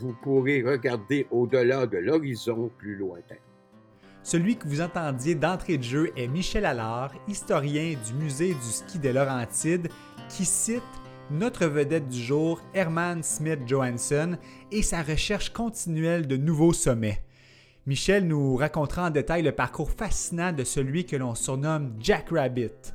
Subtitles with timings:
[0.00, 3.36] vous pourrez regarder au-delà de l'horizon plus lointain.
[4.22, 8.98] Celui que vous entendiez d'entrée de jeu est Michel Allard, historien du musée du ski
[8.98, 9.88] de Laurentides,
[10.28, 10.82] qui cite
[11.30, 14.36] notre vedette du jour, Herman Smith Johansson,
[14.70, 17.22] et sa recherche continuelle de nouveaux sommets.
[17.86, 22.92] Michel nous racontera en détail le parcours fascinant de celui que l'on surnomme Jack Rabbit.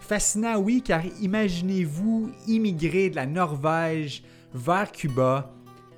[0.00, 5.55] Fascinant, oui, car imaginez-vous immigrer de la Norvège vers Cuba,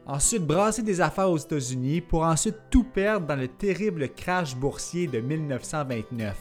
[0.09, 5.07] ensuite brasser des affaires aux États-Unis pour ensuite tout perdre dans le terrible crash boursier
[5.07, 6.37] de 1929.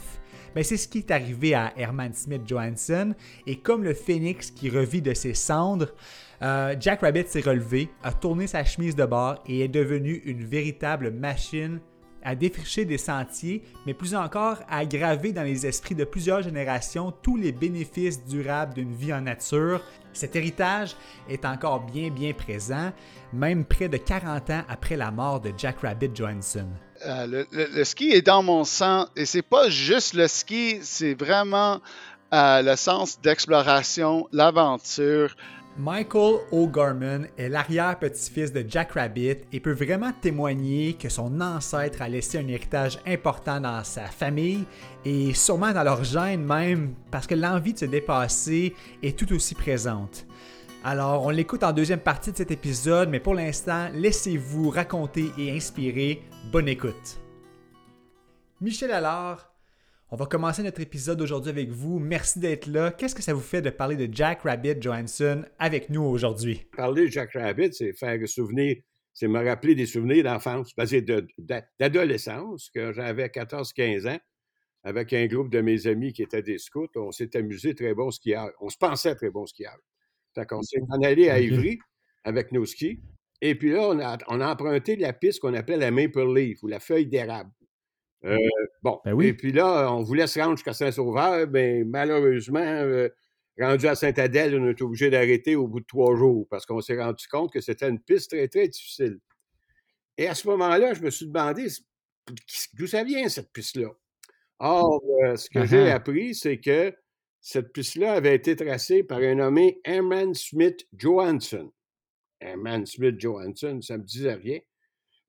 [0.56, 3.14] Ben, c'est ce qui est arrivé à Herman Smith Johansson
[3.46, 5.94] et comme le phénix qui revit de ses cendres,
[6.42, 10.44] euh, Jack Rabbit s'est relevé, a tourné sa chemise de bord et est devenu une
[10.46, 11.80] véritable machine
[12.28, 17.14] à défricher des sentiers, mais plus encore à graver dans les esprits de plusieurs générations
[17.22, 19.80] tous les bénéfices durables d'une vie en nature.
[20.12, 20.98] Cet héritage
[21.30, 22.92] est encore bien bien présent,
[23.32, 26.68] même près de 40 ans après la mort de Jack Rabbit Johansson.
[27.06, 31.80] Euh, le, ski est dans mon sang et c'est pas juste le ski, c'est vraiment
[32.34, 35.34] euh, le sens d'exploration, l'aventure,
[35.80, 42.10] Michael O'Gorman est l'arrière-petit-fils de Jack Rabbit et peut vraiment témoigner que son ancêtre a
[42.10, 44.66] laissé un héritage important dans sa famille
[45.06, 49.54] et sûrement dans leur gène même parce que l'envie de se dépasser est tout aussi
[49.54, 50.26] présente.
[50.84, 55.52] Alors, on l'écoute en deuxième partie de cet épisode, mais pour l'instant, laissez-vous raconter et
[55.52, 56.24] inspirer.
[56.52, 57.20] Bonne écoute.
[58.62, 59.54] Michel Allard,
[60.10, 62.00] on va commencer notre épisode aujourd'hui avec vous.
[62.00, 62.92] Merci d'être là.
[62.92, 66.66] Qu'est-ce que ça vous fait de parler de Jack Rabbit Johansson avec nous aujourd'hui?
[66.78, 68.78] Parler de Jack Rabbit, c'est faire souvenir,
[69.14, 70.74] c'est me rappeler des souvenirs d'enfance,
[71.78, 74.20] d'adolescence, que j'avais 14-15 ans,
[74.84, 76.88] avec un groupe de mes amis qui étaient des scouts.
[76.96, 78.52] On s'est amusé, très bon skieur.
[78.62, 79.76] On se pensait très bon skieur.
[80.34, 81.80] Fait qu'on s'est en allé à Ivry
[82.24, 83.02] avec nos skis.
[83.42, 86.64] Et puis là, on a, on a emprunté la piste qu'on appelait la Maple Leaf
[86.64, 87.52] ou la feuille d'érable.
[88.26, 88.38] Euh,
[88.82, 93.10] bon, ben et puis là, on voulait se rendre jusqu'à Saint-Sauveur, mais malheureusement, euh,
[93.60, 96.82] rendu à Saint-Adèle, on a été obligé d'arrêter au bout de trois jours parce qu'on
[96.82, 99.20] s'est rendu compte que c'était une piste très, très difficile.
[100.18, 101.68] Et à ce moment-là, je me suis demandé
[102.74, 103.90] d'où ça vient, cette piste-là?
[104.60, 106.94] Or, euh, ce que j'ai appris, c'est que
[107.40, 111.72] cette piste-là avait été tracée par un nommé Herman Smith Johansson.
[112.40, 114.60] Herman Smith Johansson, ça ne me disait rien.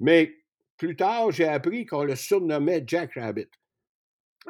[0.00, 0.34] Mais
[0.78, 3.50] plus tard, j'ai appris qu'on le surnommait Jack Rabbit.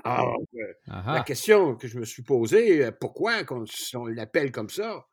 [0.05, 3.41] Alors, euh, la question que je me suis posée, euh, pourquoi
[3.95, 5.07] on, l'appelle comme ça?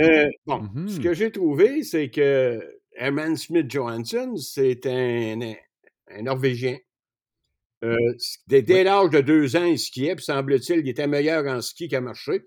[0.00, 2.60] Euh, bon, ce mmh que j'ai trouvé, c'est que
[2.94, 5.54] Herman Smith Johansson, c'est un,
[6.22, 6.78] Norvégien.
[8.46, 12.00] dès, l'âge de deux ans, il skiait, puis semble-t-il, il était meilleur en ski qu'à
[12.00, 12.46] marcher.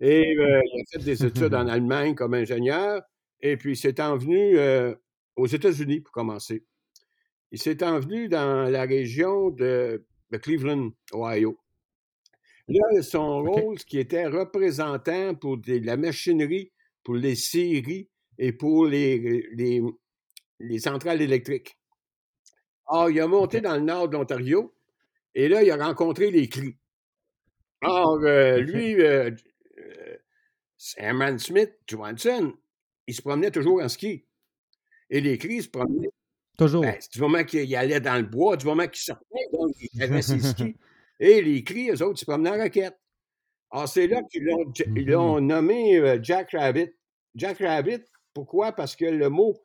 [0.00, 0.60] Et il a
[0.92, 3.02] fait des études en Allemagne comme ingénieur,
[3.40, 4.56] et puis il s'est envenu
[5.36, 6.64] aux États-Unis pour commencer.
[7.50, 10.04] Il s'est envenu dans la région de,
[10.42, 11.58] Cleveland, Ohio.
[12.68, 16.70] Là, son rôle, qui était représentant pour la machinerie,
[17.02, 19.48] pour les scieries et pour les,
[20.60, 21.78] les, centrales électriques.
[22.86, 24.74] Or, il a monté dans le nord de l'Ontario
[25.34, 26.76] et là, il a rencontré les cris.
[27.82, 29.30] Or, euh, lui, euh,
[29.78, 30.16] euh,
[30.96, 32.54] Herman Smith Johansson,
[33.06, 34.26] il se promenait toujours en ski.
[35.08, 36.10] Et les cris se promenaient
[36.58, 36.82] Toujours.
[36.82, 40.22] Ben, du moment qu'il allait dans le bois, du moment qu'il sortait, donc il avait
[40.22, 40.76] ses skis.
[41.20, 42.98] Et les cris, eux autres, ils se promenaient en roquette.
[43.70, 45.38] Alors, c'est là qu'ils l'ont, mm-hmm.
[45.38, 46.90] nommé euh, Jack Rabbit.
[47.34, 48.02] Jack Rabbit,
[48.34, 48.72] pourquoi?
[48.72, 49.56] Parce que le mot,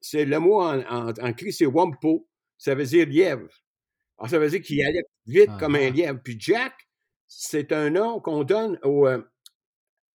[0.00, 2.28] c'est le mot en, en, cri, c'est Wampo.
[2.58, 3.48] Ça veut dire lièvre.
[4.18, 5.90] Alors, ça veut dire qu'il allait vite comme un ah.
[5.90, 6.20] lièvre.
[6.22, 6.74] Puis Jack,
[7.26, 9.20] c'est un nom qu'on donne au, euh,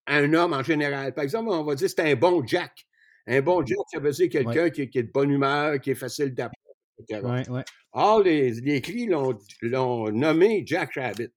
[0.06, 1.13] à un homme en général.
[1.13, 2.88] Par exemple, on va dire c'est un bon Jack.
[3.27, 6.33] Un bon Jack, ça veut dire quelqu'un qui, est de bonne humeur, qui est facile
[6.33, 7.62] d'apprendre, etc.
[7.94, 11.29] Or, les, les cris l'ont nommé Jack Rabbit.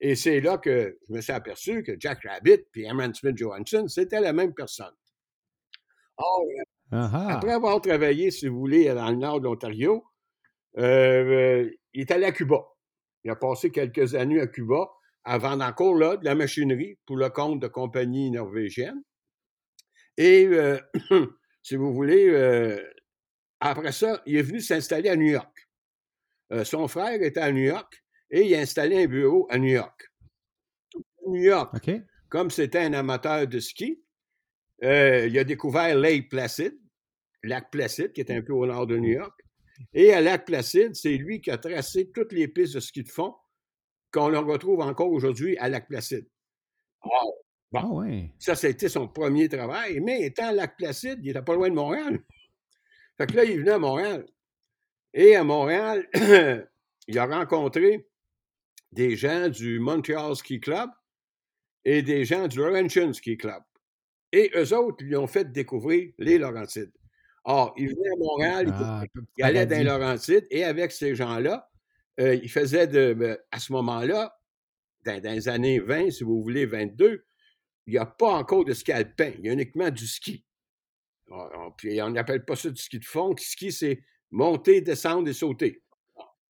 [0.00, 3.88] Et c'est là que je me suis aperçu que Jack Rabbit et Herman Smith Johansson,
[3.88, 4.94] c'était la même personne.
[6.16, 6.44] Or,
[6.90, 10.04] après avoir travaillé, si vous voulez, dans le nord de l'Ontario,
[10.78, 12.64] euh, il est allé à Cuba.
[13.24, 14.88] Il a passé quelques années à Cuba
[15.24, 19.02] avant encore là de la machinerie pour le compte de compagnies norvégiennes.
[20.18, 20.78] Et euh,
[21.62, 22.76] si vous voulez, euh,
[23.60, 25.68] après ça, il est venu s'installer à New York.
[26.52, 29.68] Euh, son frère était à New York et il a installé un bureau à New
[29.68, 30.10] York.
[31.26, 31.88] New York,
[32.28, 34.02] comme c'était un amateur de ski,
[34.82, 36.74] il a découvert Lake Placid,
[37.42, 39.38] Lac Placid, qui est un peu au nord de New York.
[39.92, 43.10] Et à Lac Placid, c'est lui qui a tracé toutes les pistes de ski de
[43.10, 43.34] fond
[44.10, 46.26] qu'on en retrouve encore aujourd'hui à Lac Placid.
[47.70, 47.80] Bon.
[47.82, 48.30] Ah ouais.
[48.38, 50.00] ça, c'était son premier travail.
[50.00, 52.20] Mais étant à Lac Placide, il n'était pas loin de Montréal.
[53.18, 54.26] Fait que là, il venait à Montréal.
[55.12, 56.06] Et à Montréal,
[57.08, 58.06] il a rencontré
[58.92, 60.88] des gens du Montreal Ski Club
[61.84, 63.62] et des gens du Laurentian Ski Club.
[64.32, 66.92] Et eux autres lui ont fait découvrir les Laurentides.
[67.44, 69.04] Or, il venait à Montréal, il- Ah,
[69.38, 69.84] il allait dans les.
[69.84, 71.70] Laurentides et avec ces gens-là,
[72.20, 74.38] euh, il faisait de, ben, à ce moment-là,
[75.04, 77.24] dans, dans les années 20, si vous voulez, 22,
[77.88, 80.44] il n'y a pas encore de ski alpin, il y a uniquement du ski.
[81.30, 83.30] On- on- puis on n'appelle pas ça du ski de fond.
[83.30, 85.82] Le ski, c'est monter, descendre et sauter.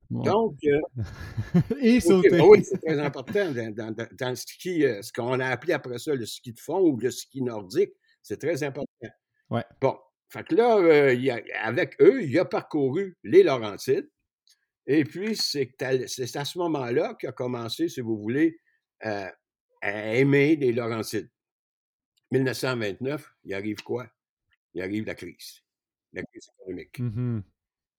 [0.10, 0.80] Donc, euh,
[1.81, 2.30] Et sauter.
[2.30, 5.45] ben oui, c'est très important dans, dans- dans- dans le ski, euh, ce qu'on a
[5.48, 7.92] appelé après ça le ski de fond ou le ski nordique,
[8.24, 8.88] c'est très important.
[9.51, 9.63] Ouais.
[9.80, 9.95] Bon,
[10.30, 14.10] fait que là, euh, il a- avec eux, il a parcouru les Laurentides.
[14.88, 18.57] Et puis, c'est à, à ce moment-là qu'il a commencé, si vous voulez,
[19.06, 19.28] euh,
[19.81, 21.29] à aimer les Laurentides.
[22.31, 24.09] 1929, il arrive quoi?
[24.74, 25.63] Il arrive la crise,
[26.13, 27.00] la crise économique.
[27.00, 27.44] Mhm.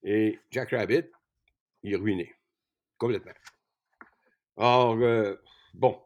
[0.05, 1.11] Et Jack Rabbit,
[1.83, 2.35] il est ruiné.
[2.99, 3.33] Complètement.
[4.57, 5.37] Or, euh,
[5.75, 6.03] bon.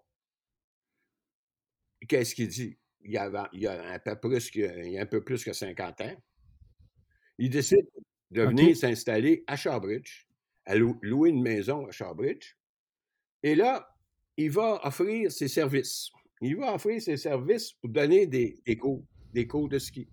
[2.08, 2.78] Qu'est-ce qu'il dit?
[3.04, 5.24] Il y, a, il, y a un peu plus que, il y a un peu
[5.24, 6.22] plus que 50 ans.
[7.38, 7.88] Il décide
[8.30, 10.26] de venir s'installer à Shawbridge,
[10.64, 12.56] à lou- louer une maison à Shawbridge.
[13.42, 13.91] Et là,
[14.36, 16.10] il va offrir ses services.
[16.40, 20.08] Il va offrir ses services pour donner des, des cours, des cours de ski.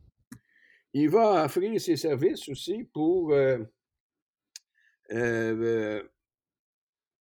[0.94, 3.60] Il va offrir ses services aussi pour euh,
[5.12, 5.56] euh,
[6.01, 6.04] euh,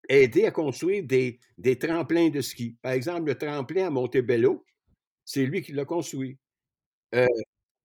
[0.08, 2.76] aider à construire des, des tremplins de ski.
[2.82, 4.64] Par exemple, le tremplin à Montebello,
[5.24, 6.38] c'est lui qui l'a construit.
[7.12, 7.26] Le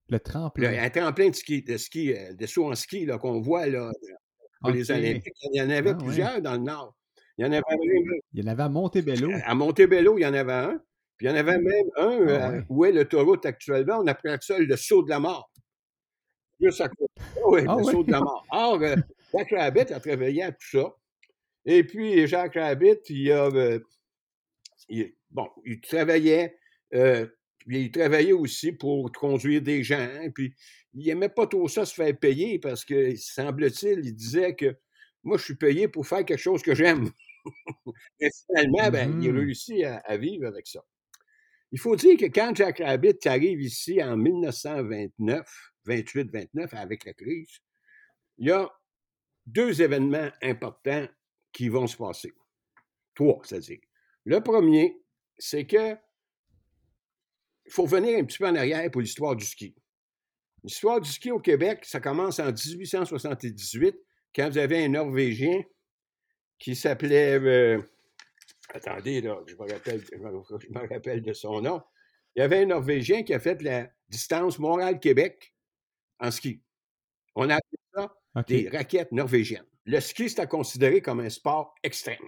[0.08, 0.82] Le- tremplin.
[0.82, 3.90] un tremplin de ski, de ski, de saut en ski qu'on voit là,
[4.60, 4.90] pour les.
[4.90, 5.32] Olympiques.
[5.52, 6.04] Il y en avait Ah, ouais.
[6.04, 6.94] plusieurs dans le Nord.
[7.38, 7.76] Il y en avait un-
[8.32, 9.30] Il y en avait à Montebello.
[9.44, 10.80] à Montebello, il y en avait un.
[11.16, 13.98] Puis il y en avait même un Ah, euh, où est l'autoroute actuellement?
[14.00, 15.50] On appelle ça le saut de la mort.
[16.60, 17.12] Juste à côté.
[17.18, 18.44] Ah oui, Ah, le saut de la mort.
[18.50, 18.96] Or, euh,
[19.32, 20.94] Jack Rabbit a travaillé à tout ça.
[21.64, 23.46] Et puis, Jacques Rabbit, il a.
[23.46, 23.78] euh,
[24.88, 26.56] il- bon, il travaillait.
[26.94, 27.26] euh,
[27.58, 29.98] puis il travaillait aussi pour conduire des gens.
[29.98, 30.54] hein, puis
[30.92, 34.76] il n'aimait pas trop ça se faire payer parce que, semble-t-il, il disait que
[35.24, 37.08] moi, je suis payé pour faire quelque chose que j'aime.
[38.20, 39.38] Mais finalement, ben, il Mhm.
[39.38, 40.84] réussit à, à vivre avec ça.
[41.72, 45.46] Il faut dire que quand Jack Rabbit arrive ici en 1929,
[45.86, 47.58] 28-29, avec la crise,
[48.38, 48.70] il y a
[49.46, 51.06] deux événements importants
[51.52, 52.32] qui vont se passer.
[53.14, 53.80] Trois, c'est-à-dire.
[54.24, 54.96] Le premier,
[55.38, 55.96] c'est que
[57.66, 59.74] il faut venir un petit peu en arrière pour l'histoire du ski.
[60.62, 63.96] L'histoire du ski au Québec, ça commence en 1878,
[64.34, 65.62] quand vous avez un Norvégien
[66.64, 67.38] qui s'appelait.
[67.38, 67.82] euh,
[68.70, 71.82] attendez, là, je me, rappelle, je me- je me rappelle de son nom.
[72.34, 75.54] Il y avait un Norvégien qui a fait la distance Montréal-Québec
[76.20, 76.62] en ski.
[77.34, 78.16] On a appelé ça
[78.48, 79.66] des raquettes norvégiennes.
[79.84, 82.26] Le ski, c'était considéré comme un sport extrême.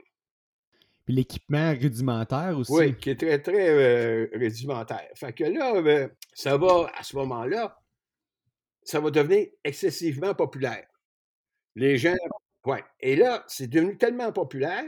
[1.06, 2.72] Puis l'équipement rudimentaire aussi.
[2.72, 5.08] Oui, qui est très, très euh, rudimentaire.
[5.14, 7.80] Fait que là, euh, ça va, à ce moment-là,
[8.82, 10.86] ça va devenir excessivement populaire.
[11.74, 12.14] Les gens.
[12.66, 12.84] Ouais.
[13.00, 14.84] Et là, c'est devenu tellement populaire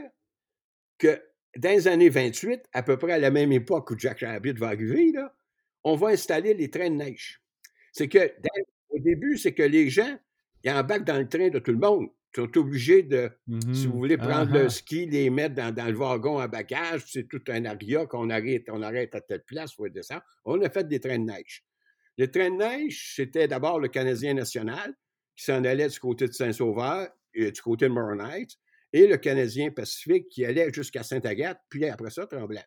[0.97, 1.21] que
[1.57, 4.67] dans les années 28, à peu près à la même époque où Jack Rabbit va
[4.67, 5.33] arriver, là,
[5.83, 7.41] on va installer les trains de neige.
[7.93, 10.17] C'est que, dans- au début, c'est que les gens,
[10.63, 12.09] ils embarquent dans le train de tout le monde.
[12.35, 13.31] Ils sont obligés de,
[13.73, 13.97] si vous Mhm.
[13.97, 14.69] voulez prendre le ah.
[14.69, 18.65] ski, les mettre dans, dans le wagon à bagage, c'est tout un aria qu'on arrête,
[18.67, 20.21] on arrête à telle place pour descendre.
[20.45, 21.63] On a fait des trains de neige.
[22.17, 24.93] Les trains de neige, c'était d'abord le Canadien national
[25.35, 28.51] qui s'en allait du côté de Saint-Sauveur du côté de Moronite,
[28.91, 32.63] et le Canadien Pacifique qui allait jusqu'à Sainte-Agathe, puis après ça, Tremblant.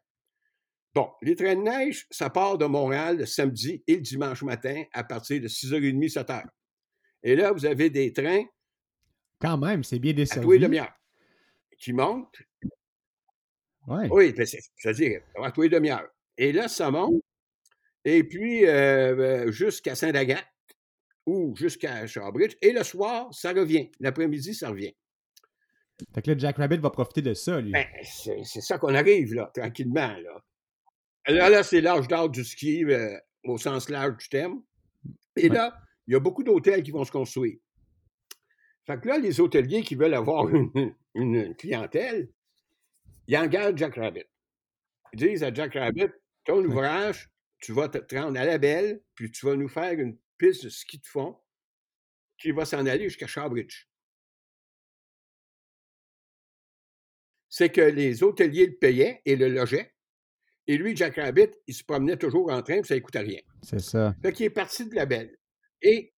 [0.94, 4.82] Bon, les trains de neige, ça part de Montréal le samedi et le dimanche matin
[4.92, 6.44] à partir de 6h30, 7h.
[7.22, 8.44] Et là, vous avez des trains
[9.40, 10.58] Quand même, c'est bien à tous les desservi.
[10.58, 10.94] demi-heures
[11.78, 12.42] qui montent
[13.88, 14.06] Ouais.
[14.12, 16.08] Oui, ben, c'est- c'est-à-dire à tous les demi-heures.
[16.38, 17.20] Et là, ça monte,
[18.04, 19.16] et puis euh,
[19.46, 20.46] euh, jusqu'à Saint-Agathe
[21.26, 22.56] ou jusqu'à Shawbridge.
[22.62, 23.90] Et le soir, ça revient.
[24.00, 24.94] L'après-midi, ça revient.
[26.14, 27.70] Fait que là, Jack Rabbit va profiter de ça, lui.
[27.72, 30.16] Ben, c'est ça qu'on arrive, là, tranquillement.
[30.18, 30.42] Là,
[31.28, 34.62] là, là, c'est l'âge d'or du ski, euh, au sens large du terme.
[35.36, 35.56] Et Ouais.
[35.56, 37.58] là, il y a beaucoup d'hôtels qui vont se construire.
[38.84, 40.46] Fait que là, les hôteliers qui veulent avoir
[41.14, 42.28] une, clientèle,
[43.28, 44.24] ils engagent Jack Rabbit.
[45.12, 46.08] Ils disent à Jack Rabbit,
[46.44, 50.18] ton ouvrage, tu vas te rendre à la belle, puis tu vas nous faire une
[50.42, 51.38] piste de ski de fond
[52.36, 53.86] qui va s'en aller jusqu'à Shawbridge.
[57.48, 59.94] C'est que les hôteliers le payaient et le logeaient.
[60.66, 63.40] Et lui, Jack Rabbit, il se promenait toujours en train, puis ça ne coûtait rien.
[63.62, 64.14] C'est ça.
[64.22, 65.36] Fait qu'il est parti de la belle.
[65.80, 66.12] Et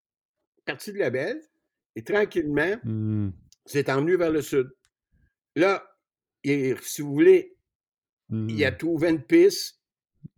[0.65, 1.43] parti de la belle,
[1.97, 3.31] et tranquillement, Mmh.
[3.67, 4.71] s'est emmené vers le sud.
[5.55, 5.87] Là,
[6.43, 7.57] il- si vous voulez,
[8.31, 8.77] il a Mmh.
[8.79, 9.81] trouvé une piste,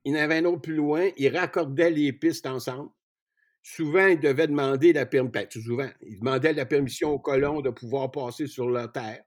[0.04, 2.90] il en avait un autre plus loin, il raccordait les pistes ensemble.
[3.68, 5.60] Souvent, il devait demander la permission.
[5.60, 9.24] Souvent, il demandait la permission aux colons de pouvoir passer sur leur terre.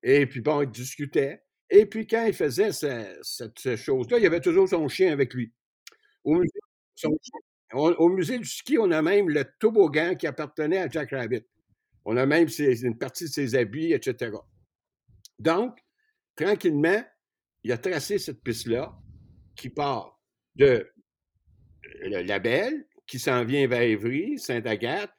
[0.00, 1.42] Et puis, bon, il discutait.
[1.68, 5.34] Et puis, quand il faisait ce- cette chose-là, il y avait toujours son chien avec
[5.34, 5.52] lui.
[6.22, 6.60] Au musée,
[6.94, 7.40] son chien-
[7.72, 11.42] au- au musée du ski, on a même le toboggan qui appartenait à Jack Rabbit.
[12.04, 14.36] On a même ses- une partie de ses habits, etc.
[15.40, 15.76] Donc,
[16.36, 17.02] tranquillement,
[17.64, 18.96] il a tracé cette piste-là
[19.56, 20.22] qui part
[20.54, 20.88] de
[22.02, 25.12] le label, qui s'en vient vers Évry, Sainte-Agathe,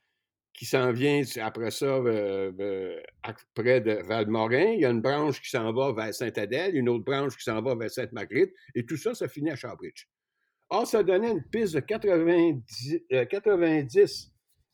[0.53, 3.01] qui s'en vient après ça euh, euh,
[3.53, 4.71] près de Valmorin.
[4.73, 7.61] Il y a une branche qui s'en va vers Sainte-Adèle, une autre branche qui s'en
[7.61, 10.07] va vers Sainte-Marguerite, et tout ça, ça finit à Shawbridge.
[10.69, 14.31] Or, ça donnait une piste de 90, euh, 90,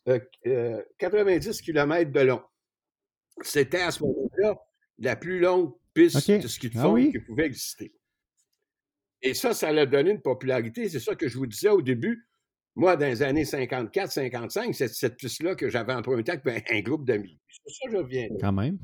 [0.07, 2.41] euh, euh, 90 km de long.
[3.41, 4.55] C'était à ce moment-là
[4.99, 7.11] la plus longue piste de ski de Ah fond oui?
[7.11, 7.93] qui pouvait exister.
[9.21, 10.87] Et ça, ça a donné une popularité.
[10.89, 12.27] C'est ça que je vous disais au début.
[12.75, 17.05] Moi, dans les années 54-55, c'est cette piste-là que j'avais empruntée avec un, un groupe
[17.05, 17.37] d'amis.
[17.49, 18.27] C'est pour ça que je reviens.
[18.29, 18.35] là.
[18.39, 18.77] Quand même.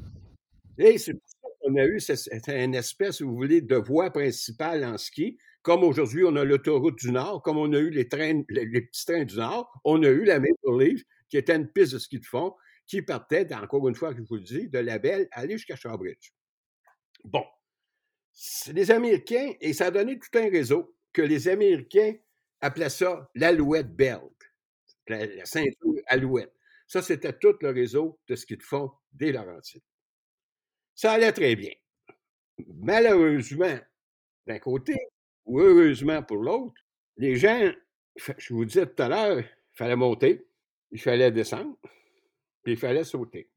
[0.78, 3.76] Et c'est pour ça qu'on a eu ce- cette- une espèce, si vous voulez, de
[3.76, 5.38] voie principale en ski.
[5.62, 8.82] Comme aujourd'hui, on a l'autoroute du Nord, comme on a eu les, trains, les, les
[8.82, 12.00] petits trains du Nord, on a eu la Maple Leaf, qui était une piste de
[12.00, 12.54] ski de fond,
[12.86, 15.76] qui partait, encore une fois, que je vous le dis, de la Belle, aller jusqu'à
[15.76, 16.32] Shawbridge.
[17.24, 17.44] Bon.
[18.72, 22.14] Les Américains, et ça a donné tout un réseau que les Américains
[22.62, 24.34] appelaient ça l'Alouette Belt,
[25.08, 26.54] la, la ceinture Alouette.
[26.88, 29.82] Ça, c'était tout le réseau de ski de fond des Laurentides.
[30.96, 31.72] Ça allait très bien.
[32.76, 33.78] Malheureusement,
[34.48, 34.96] d'un côté,
[35.46, 36.82] ou heureusement pour l'autre,
[37.18, 37.72] les gens,
[38.16, 40.48] je vous disais tout à l'heure, il fallait monter,
[40.92, 41.78] il fallait descendre,
[42.64, 43.50] puis il fallait sauter.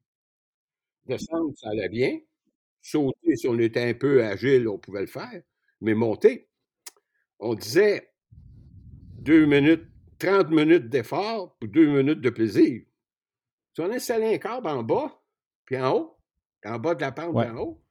[1.05, 2.19] Descendre, ça allait bien.
[2.81, 5.41] Sauter, si on était un peu agile, on pouvait le faire.
[5.81, 6.47] Mais monter,
[7.39, 8.10] on disait
[9.21, 9.85] deux minutes,
[10.19, 12.81] 30 minutes d'effort pour deux minutes de plaisir.
[13.73, 15.21] Si on installait un câble en bas,
[15.65, 16.17] puis en haut,
[16.65, 17.47] en bas de la pente, Ouais.
[17.49, 17.83] en haut,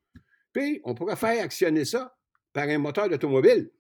[0.53, 2.17] puis on pourrait faire actionner ça
[2.53, 3.71] par un moteur d'automobile.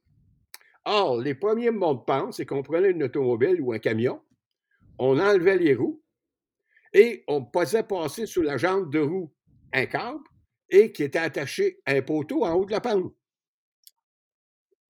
[0.84, 4.22] Or, les premiers monts de pente, c'est qu'on prenait une automobile ou un camion,
[4.98, 6.02] on enlevait les roues
[6.92, 9.32] et on faisait passer sur la jambe de roue
[9.72, 10.22] un câble
[10.68, 13.12] et qui était attaché à un poteau en haut de la pente.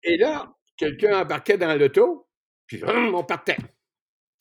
[0.03, 2.28] Et là, quelqu'un embarquait dans l'auto,
[2.69, 3.57] puis hum, on partait.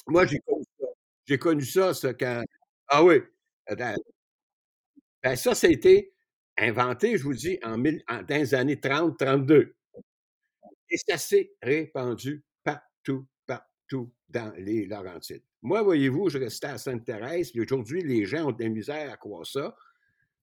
[0.06, 0.87] Moi, j'ai connu ça.
[1.25, 2.44] J'ai connu ça, ça, quand.
[2.87, 3.23] Ah oui.
[5.23, 6.14] Ben, ça, ça a été
[6.58, 9.73] inventé, je vous dis, en, dans les années 30-32.
[10.90, 15.42] Et ça s'est répandu partout, partout dans les Laurentides.
[15.62, 19.47] Moi, voyez-vous, je restais à Sainte-Thérèse, aujourd'hui, les gens ont de la misère à croire
[19.47, 19.75] ça.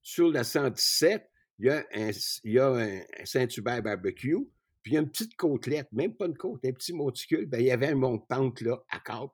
[0.01, 2.11] Sur la 117, il y a un,
[2.43, 4.37] il y a un Saint-Hubert barbecue,
[4.85, 7.59] puis il y a une petite côtelette, même pas une côte, un petit monticule, ben,
[7.59, 9.31] il y avait un mont de pente là, à câble.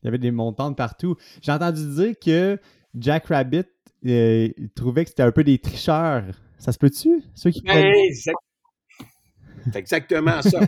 [0.00, 1.16] Il y avait des montants de partout.
[1.42, 2.60] J'ai entendu dire que
[2.94, 3.66] Jack Rabbit
[4.06, 6.26] euh, il trouvait que c'était un peu des tricheurs.
[6.58, 7.24] Ça se peut-tu?
[7.34, 7.92] Ceux qui Ben,
[9.72, 10.60] C'est exactement ça.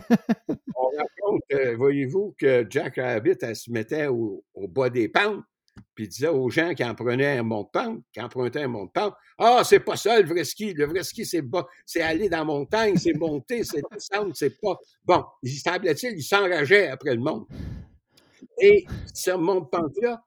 [0.75, 5.45] On raconte, euh, voyez-vous, que Jack Rabbit, elle se mettait au, au bas des pentes,
[5.95, 8.67] puis il disait aux gens qui en prenaient un mont de pente, qui empruntaient un
[8.67, 10.73] mont de pente, Ah, c'est pas ça le vrai ski.
[10.73, 14.59] Le vrai ski, c'est bas, c'est aller dans la montagne, c'est monter, c'est descendre, c'est
[14.61, 14.77] pas.
[15.05, 17.45] Bon, il semble-t-il, il s'enrageait après le monde.
[18.59, 20.23] Et ce mont de pente-là,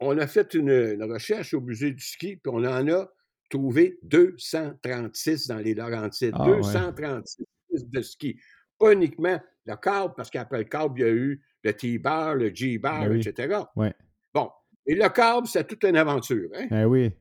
[0.00, 3.08] on a fait une, une recherche au musée du ski, puis on en a
[3.50, 6.34] trouvé 236 dans les Laurentides.
[6.34, 6.56] Ah, ouais.
[6.58, 8.40] 236 pistes de ski.
[8.78, 12.54] Pas uniquement le câble, parce qu'après le câble, il y a eu le T-bar, le
[12.54, 13.20] G-bar, Ben oui.
[13.26, 13.58] etc.
[13.76, 13.94] Ouais.
[14.34, 14.50] Bon.
[14.86, 16.48] Et le câble, c'est toute une aventure.
[16.54, 16.66] Hein?
[16.70, 17.12] Ben oui,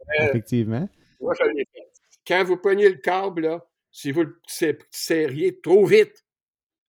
[0.00, 0.88] Euh, effectivement.
[1.20, 1.90] Moi, je l'ai fait.
[2.26, 6.24] Quand vous preniez le câble, là, si vous le serr- serriez trop vite,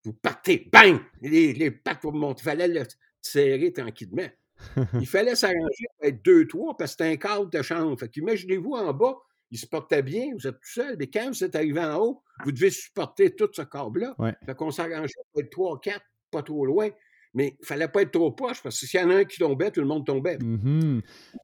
[0.04, 1.00] vous partez, bang!
[1.22, 2.42] Les, les pattes vous montent.
[2.42, 2.84] Il fallait le
[3.22, 4.28] serrer tranquillement.
[5.00, 8.00] Il fallait s'arranger pour être deux, trois, parce que c'était un câble de chambre.
[8.00, 9.18] Fait qu'imaginez-vous en bas,
[9.50, 12.24] il se portait bien, vous êtes tout seul, mais quand vous êtes arrivé en haut,
[12.44, 14.16] vous devez supporter tout ce câble-là.
[14.20, 14.34] Ouais.
[14.46, 16.90] Fait qu'on s'arrangeait pour être trois, quatre, pas trop loin.
[17.34, 19.38] Mais il fallait pas être trop proche parce que s'il y en a un qui
[19.40, 20.38] tombait, tout le monde tombait.
[20.38, 21.02] Mhm.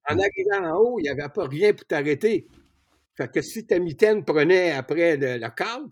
[0.10, 2.48] En arrivant en haut, il n'y avait pas rien pour t'arrêter.
[3.15, 5.89] Fait que si ta mitaine prenait après le, le câble,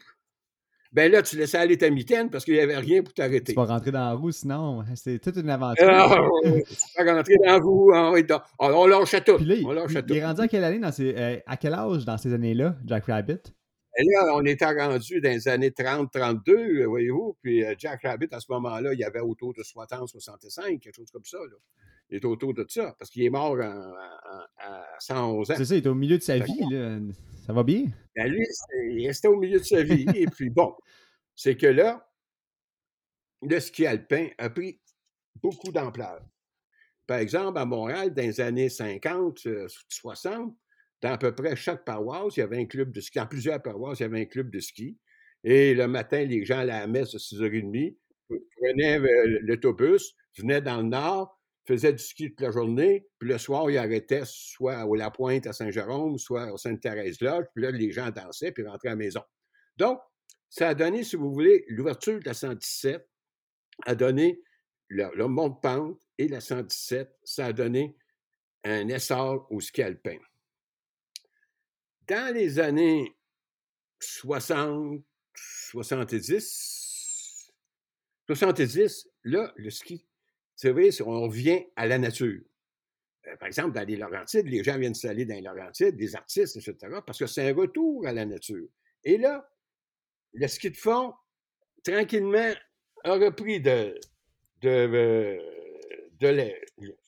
[0.91, 3.53] ben là, tu laissais aller ta mitaine parce qu'il n'y avait rien pour Tu t'arrêter.
[3.53, 4.83] vas rentrer dans la roue sinon.
[4.95, 5.85] C'est toute une aventure.
[5.89, 7.91] Ah, tu vas rentrer dans vous.
[8.13, 9.35] oui, donc, ah, on lâche à tout.
[9.37, 10.13] Puis là, On lâche à il, tout.
[10.13, 12.75] il est rendu à quelle année dans ces, euh, à quel âge dans ces années-là,
[12.85, 13.39] Jack Rabbit?
[13.97, 17.37] Et là, on était rendu dans les années 30-32, voyez-vous.
[17.41, 21.23] Puis euh, Jack Rabbit, à ce moment-là, il avait autour de 60-65, quelque chose comme
[21.23, 21.37] ça.
[21.37, 21.57] Là.
[22.09, 25.53] Il était autour de ça, parce qu'il est mort à 111 ans.
[25.57, 26.59] C'est ça, il est au milieu de sa vie.
[26.69, 26.99] Là.
[27.45, 27.85] Ça va bien?
[28.15, 28.45] Ben, lui,
[28.91, 30.05] il restait au milieu de sa vie.
[30.15, 30.75] et puis bon,
[31.35, 32.07] c'est que là,
[33.41, 34.79] le ski alpin a pris
[35.41, 36.21] beaucoup d'ampleur.
[37.07, 40.55] Par exemple, à Montréal, dans les années 50, euh, 60,
[41.01, 43.19] dans à peu près chaque paroisse, il y avait un club de ski.
[43.19, 44.97] Dans plusieurs paroisses, il y avait un club de ski.
[45.43, 47.95] Et le matin, les gens allaient à la messe à 6h30,
[48.57, 53.37] prenaient euh, l'autobus, venaient dans le nord, faisaient du ski toute la journée, puis le
[53.37, 57.91] soir, ils arrêtaient soit au La Pointe à Saint-Jérôme, soit au Sainte-Thérèse-Loge, puis là, les
[57.91, 59.21] gens dansaient, puis rentraient à la maison.
[59.77, 59.99] Donc,
[60.49, 63.07] ça a donné, si vous voulez, l'ouverture de la 117
[63.85, 64.41] a donné
[64.87, 67.97] le, le mont de pente et la 117, ça a donné
[68.63, 70.17] un essor au ski alpin.
[72.07, 73.15] Dans les années
[73.99, 75.01] 60,
[75.33, 77.51] 70,
[78.27, 80.05] 70, là, le ski,
[80.55, 82.41] c'est vrai, c'est- on revient à la nature.
[83.27, 86.57] Euh, par exemple, dans les Laurentides, les gens viennent s'installer dans les Laurentides, des artistes,
[86.57, 88.67] etc., parce que c'est un retour à la nature.
[89.03, 89.49] Et là,
[90.33, 91.13] le ski de fond,
[91.83, 92.53] tranquillement,
[93.03, 93.97] a repris de,
[94.61, 95.39] de, euh,
[96.19, 96.53] de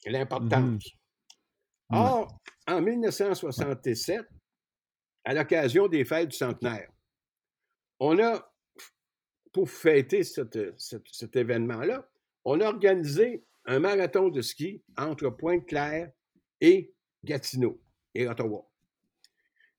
[0.06, 0.84] l'importance.
[1.90, 1.98] Ouais.
[1.98, 4.26] Or, en 1967,
[5.28, 6.90] à l'occasion des fêtes du centenaire,
[8.00, 8.50] on a,
[9.52, 12.10] pour fêter cette- cette- cet événement-là,
[12.46, 16.14] on a organisé un marathon de ski entre Pointe-Claire
[16.62, 16.94] et
[17.26, 17.82] Gatineau
[18.16, 18.66] et Ottawa.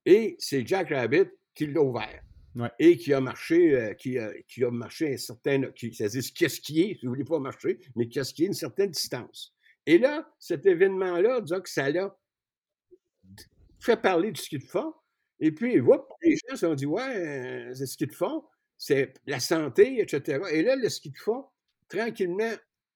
[0.05, 2.23] Et c'est Jack Rabbit qui l'a ouvert.
[2.55, 2.71] Ouais.
[2.79, 6.45] Et qui a marché, euh, qui, a, qui a marché un certain, qui, c'est-à-dire qui
[6.45, 9.55] a skié, si vous voulez pas marcher, mais qui a skié une certaine distance.
[9.87, 12.15] Et là, cet événement-là, disons que ça l'a
[13.81, 14.93] fait parler du ski de fond.
[15.41, 18.45] Et puis, whoop, les gens se sont dit, ouais, c'est ski de fond,
[18.77, 20.41] c'est la santé, etc.
[20.53, 21.47] Et là, le ski de fond,
[21.89, 22.55] tranquillement,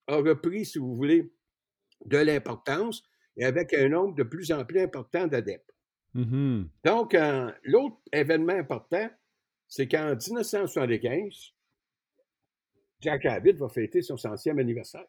[0.09, 1.33] a repris, si vous voulez,
[2.05, 3.03] de l'importance
[3.37, 5.73] et avec un nombre de plus en plus important d'adeptes.
[6.15, 6.69] Mhm.
[6.85, 9.09] Donc, euh, l'autre événement important,
[9.69, 11.55] c'est qu'en 1975,
[13.01, 15.07] Jack Rabbit va fêter son centième anniversaire.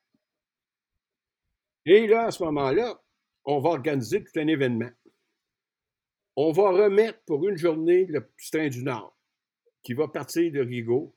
[1.85, 3.01] Et là, à ce moment-là,
[3.45, 4.89] on va organiser tout un événement.
[6.35, 9.15] On va remettre pour une journée le petit train du Nord,
[9.83, 11.15] qui va partir de Rigaud,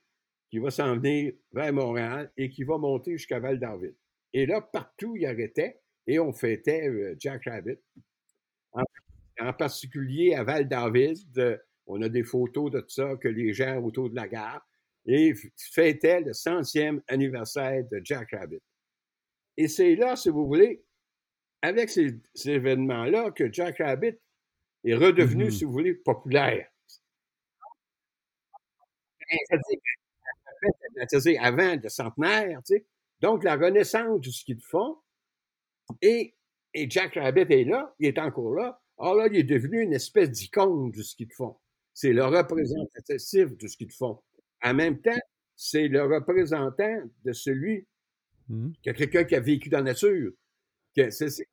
[0.50, 3.94] qui va s'en venir vers Montréal et qui va monter jusqu'à Val-David.
[4.35, 7.79] Et là, partout, il arrêtait et on fêtait euh, Jack Rabbit.
[9.38, 14.11] En, particulier à Val-David, euh, on a des photos de ça que les gens autour
[14.11, 14.66] de la gare
[15.07, 18.62] et fêtaient le centième anniversaire de Jack Rabbit.
[19.57, 20.85] Et c'est là, si vous voulez,
[21.62, 24.18] avec ces, ces événements-là, que Jack Rabbit
[24.90, 25.51] est redevenu, Mhm.
[25.51, 26.68] si vous voulez, populaire.
[29.29, 29.81] C'est-à-dire,
[31.09, 32.87] c'est-à-dire avant le centenaire, tu sais.
[33.20, 34.96] Donc, la renaissance du ski de fond,
[36.03, 36.35] et,
[36.75, 38.81] et Jack Rabbit est là, il est encore là.
[38.99, 41.57] Alors là, il est devenu une espèce d'icône du ski de fond.
[41.92, 44.22] C'est le représentatif du ski de fond.
[44.62, 45.18] En même temps,
[45.55, 47.87] c'est le représentant de celui
[48.49, 50.33] que quelqu'un qui a vécu dans la nature.
[51.11, 51.49] C'est,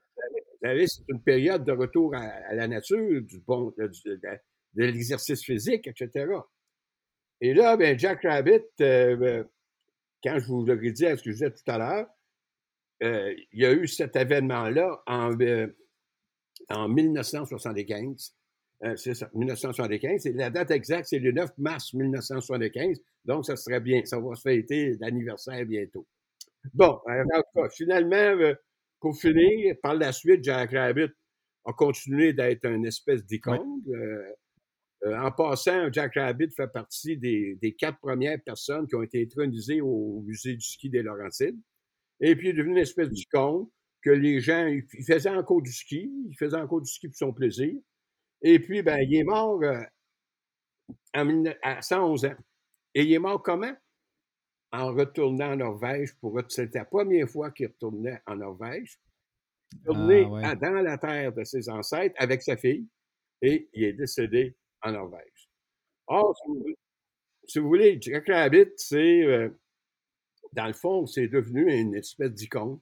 [0.64, 4.20] c'est- une période de retour à, la nature, du bon, de, de-
[4.76, 6.28] l'exercice physique, etc.
[7.42, 9.44] Et là, ben, Jack Rabbit, euh, euh,
[10.24, 12.08] quand je vous l'aurais dit à ce que je disais tout à l'heure,
[13.04, 15.68] euh, il y a eu cet événement-là en, euh,
[16.70, 18.34] en 1975.
[18.84, 20.26] Euh, c'est ça, 1975.
[20.26, 23.02] Et la date exacte, c'est le 9 mars 1975.
[23.26, 24.04] Donc, ça serait bien.
[24.06, 26.06] Ça va se fêter l'anniversaire bientôt.
[26.74, 27.24] Bon, euh,
[27.56, 28.54] cas, finalement, euh,
[29.04, 31.12] pour finir, par la suite, Jack Rabbit
[31.66, 33.82] a continué d'être une espèce d'icône.
[33.90, 34.32] Euh,
[35.04, 39.22] euh, en passant, Jack Rabbit fait partie des, des quatre premières personnes qui ont été
[39.22, 41.60] intronisées au musée du ski des Laurentides.
[42.22, 43.68] Et puis, il est devenu une espèce d'icône
[44.02, 47.34] que les gens, il faisait encore du ski, il faisait encore du ski pour son
[47.34, 47.74] plaisir.
[48.42, 49.84] Et puis, ben, il est mort euh,
[51.14, 52.36] en 19 à 111 ans.
[52.96, 53.76] Et il est mort comment?
[54.76, 59.00] En retournant en Norvège pour c'était la première fois qu'il retournait en Norvège.
[59.86, 60.44] Retourné Ah, ouais.
[60.46, 62.88] à- dans la terre de ses ancêtres avec sa fille
[63.42, 65.48] et il est décédé en Norvège.
[66.08, 66.66] Or, si vous,
[67.48, 69.50] si vous voulez, Jack Rabbit, c'est euh,
[70.54, 72.80] dans le fond, c'est devenu une espèce d'icône.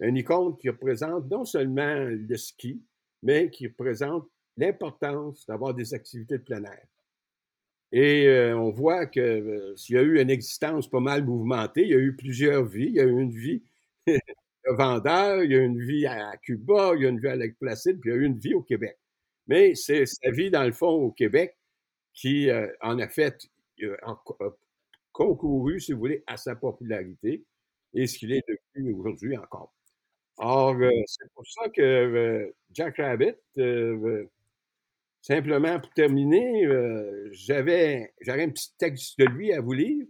[0.00, 2.82] Une icône qui représente non seulement le ski,
[3.22, 6.86] mais qui représente l'importance d'avoir des activités de plein air.
[7.92, 11.90] Et euh, on voit que euh, y a eu une existence pas mal mouvementée, il
[11.90, 12.86] y a eu plusieurs vies.
[12.86, 13.62] Il y a eu une vie
[14.06, 17.20] de vendeur, il y a eu une vie à Cuba, il y a eu une
[17.20, 18.98] vie à Lake Placide, puis il y a eu une vie au Québec.
[19.46, 21.56] Mais c'est sa vie, dans le fond, au Québec
[22.14, 23.50] qui euh, en a fait,
[25.12, 27.44] concouru, si vous voulez, à sa popularité
[27.94, 29.74] et ce qu'il est devenu aujourd'hui encore.
[30.38, 30.76] Or,
[31.06, 33.34] c'est pour ça que Jack Rabbit,
[35.22, 40.04] Simplement, pour terminer, euh, j'avais, j'avais un petit texte de lui à vous lire.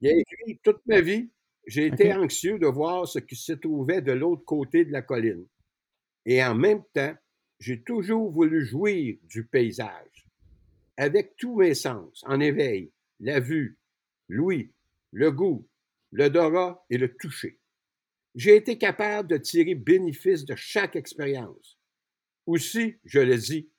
[0.00, 1.28] Il a écrit toute ma vie.
[1.66, 5.44] J'ai été anxieux de voir ce qui se trouvait de l'autre côté de la colline.
[6.24, 7.14] Et en même temps,
[7.58, 10.26] j'ai toujours voulu jouir du paysage.
[10.96, 13.76] Avec tous mes sens, en éveil, la vue,
[14.28, 14.72] l'ouïe,
[15.10, 15.68] le goût,
[16.12, 17.58] l'odorat et le toucher.
[18.36, 21.78] J'ai été capable de tirer bénéfice de chaque expérience.
[22.46, 23.71] Aussi, je le dis,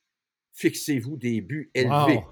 [0.54, 2.24] Fixez-vous des buts élevés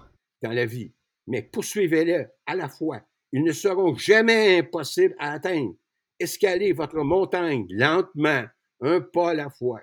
[0.42, 0.94] dans la vie,
[1.28, 3.02] mais poursuivez-les à la fois.
[3.32, 5.76] Ils ne seront jamais impossibles à atteindre.
[6.20, 8.46] Escalez votre montagne lentement,
[8.82, 9.82] un pas à la fois,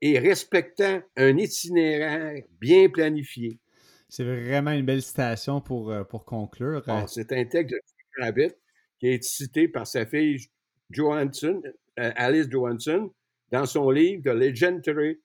[0.00, 3.60] et respectant un itinéraire bien planifié.
[4.08, 6.82] C'est vraiment une belle citation pour, euh, pour conclure.
[7.06, 7.80] C'est un texte de
[8.22, 8.52] Rabbit
[8.98, 10.38] qui est cité par sa fille
[10.90, 11.62] Johansson,
[11.98, 13.10] euh, Alice Johansson
[13.50, 15.18] dans son livre The Legendary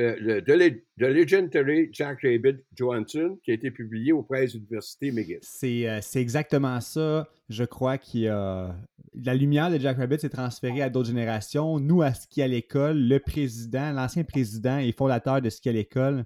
[0.00, 5.40] euh, de, Legendary Jack Rabbit Johansson, qui a été publié aux presses universités McGill.
[5.64, 7.28] Euh, c'est, exactement ça.
[7.48, 8.72] Je crois que
[9.14, 11.78] la lumière de Jack Rabbit s'est transférée à d'autres générations.
[11.80, 16.24] Nous, à Ski à l'école, le président, l'ancien président et fondateur de Ski à l'école,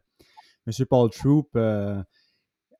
[0.67, 0.87] M.
[0.87, 2.01] Paul Troop, euh,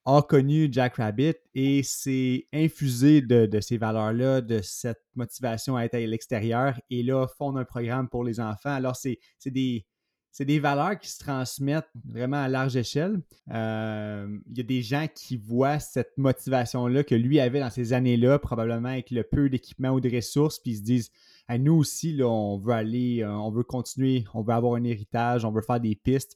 [0.07, 5.85] a connu Jack Rabbit et s'est infusé de, de ces valeurs-là, de cette motivation à
[5.85, 8.75] être à l'extérieur et là, fonde un programme pour les enfants.
[8.75, 9.87] Alors, c'est des
[10.35, 13.21] c'est des valeurs qui se transmettent vraiment à large échelle.
[13.53, 17.93] Euh, il y a des gens qui voient cette motivation-là que lui avait dans ces
[17.93, 21.13] années-là, probablement avec le peu d'équipement ou de ressources, puis ils se disent
[21.47, 24.83] à nous aussi, là, on veut aller, euh, on veut continuer, on veut avoir un
[24.83, 26.35] héritage, on veut faire des pistes.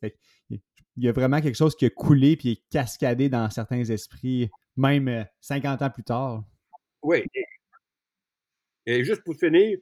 [0.48, 0.60] il
[0.96, 5.26] y a vraiment quelque chose qui a coulé puis est cascadé dans certains esprits, même
[5.40, 6.44] 50 euh, ans plus tard.
[7.02, 7.24] Oui.
[8.86, 9.76] Et juste pour finir,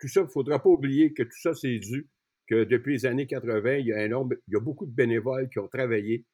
[0.00, 2.08] tout ça, il ne faudra pas oublier que tout ça, c'est dû
[2.48, 5.58] que depuis les années 80, il y a, il y a beaucoup de bénévoles qui
[5.58, 6.24] ont travaillé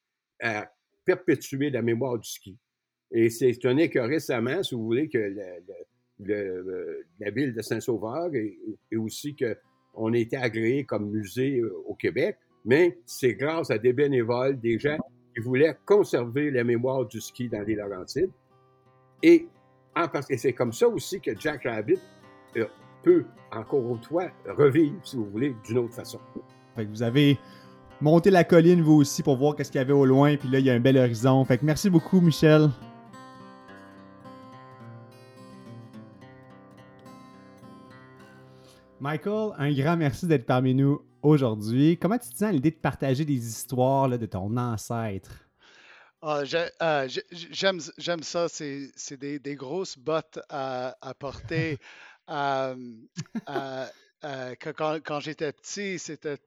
[0.41, 0.71] à
[1.05, 2.57] perpétuer la mémoire du ski.
[3.11, 5.35] Et c'est étonné que récemment, si vous voulez, que
[6.19, 8.59] la ville de Saint-Sauveur et,
[8.97, 13.93] aussi qu'on ait été agréé comme musée euh, au Québec, mais c'est grâce à des
[13.93, 14.99] bénévoles, des gens
[15.35, 18.31] qui voulaient conserver la mémoire du ski dans les Laurentides.
[19.23, 19.49] Et,
[19.95, 22.14] que c'est comme ça aussi que Jack Rabbit euh,
[23.05, 26.19] peut, encore une fois, revivre, si vous voulez, d'une autre façon.
[26.77, 27.39] vous avez
[28.01, 30.59] monté la colline, vous aussi, pour voir qu'est-ce qu'il y avait au loin, puis là,
[30.59, 31.45] il y a un bel horizon.
[31.45, 32.71] Fait que merci beaucoup, Michel.
[39.01, 41.99] Michael, un grand merci d'être parmi nous aujourd'hui.
[41.99, 45.45] Comment tu te sens à l'idée de partager des histoires de ton ancêtre?
[46.23, 46.43] Ah,
[46.83, 48.47] euh, j'aime ça.
[48.49, 51.79] C'est des, des, grosses bottes à, à porter.
[52.27, 53.89] quand,
[55.21, 56.39] j'étais petit, c'était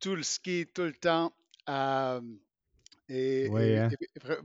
[0.00, 1.32] tout le ski tout le temps.
[3.08, 3.90] et, hein.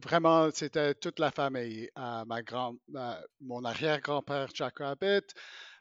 [0.03, 1.89] vraiment, c'était toute la famille.
[1.95, 2.75] ma grand,
[3.41, 5.27] mon arrière-grand-père Jack Rabbit,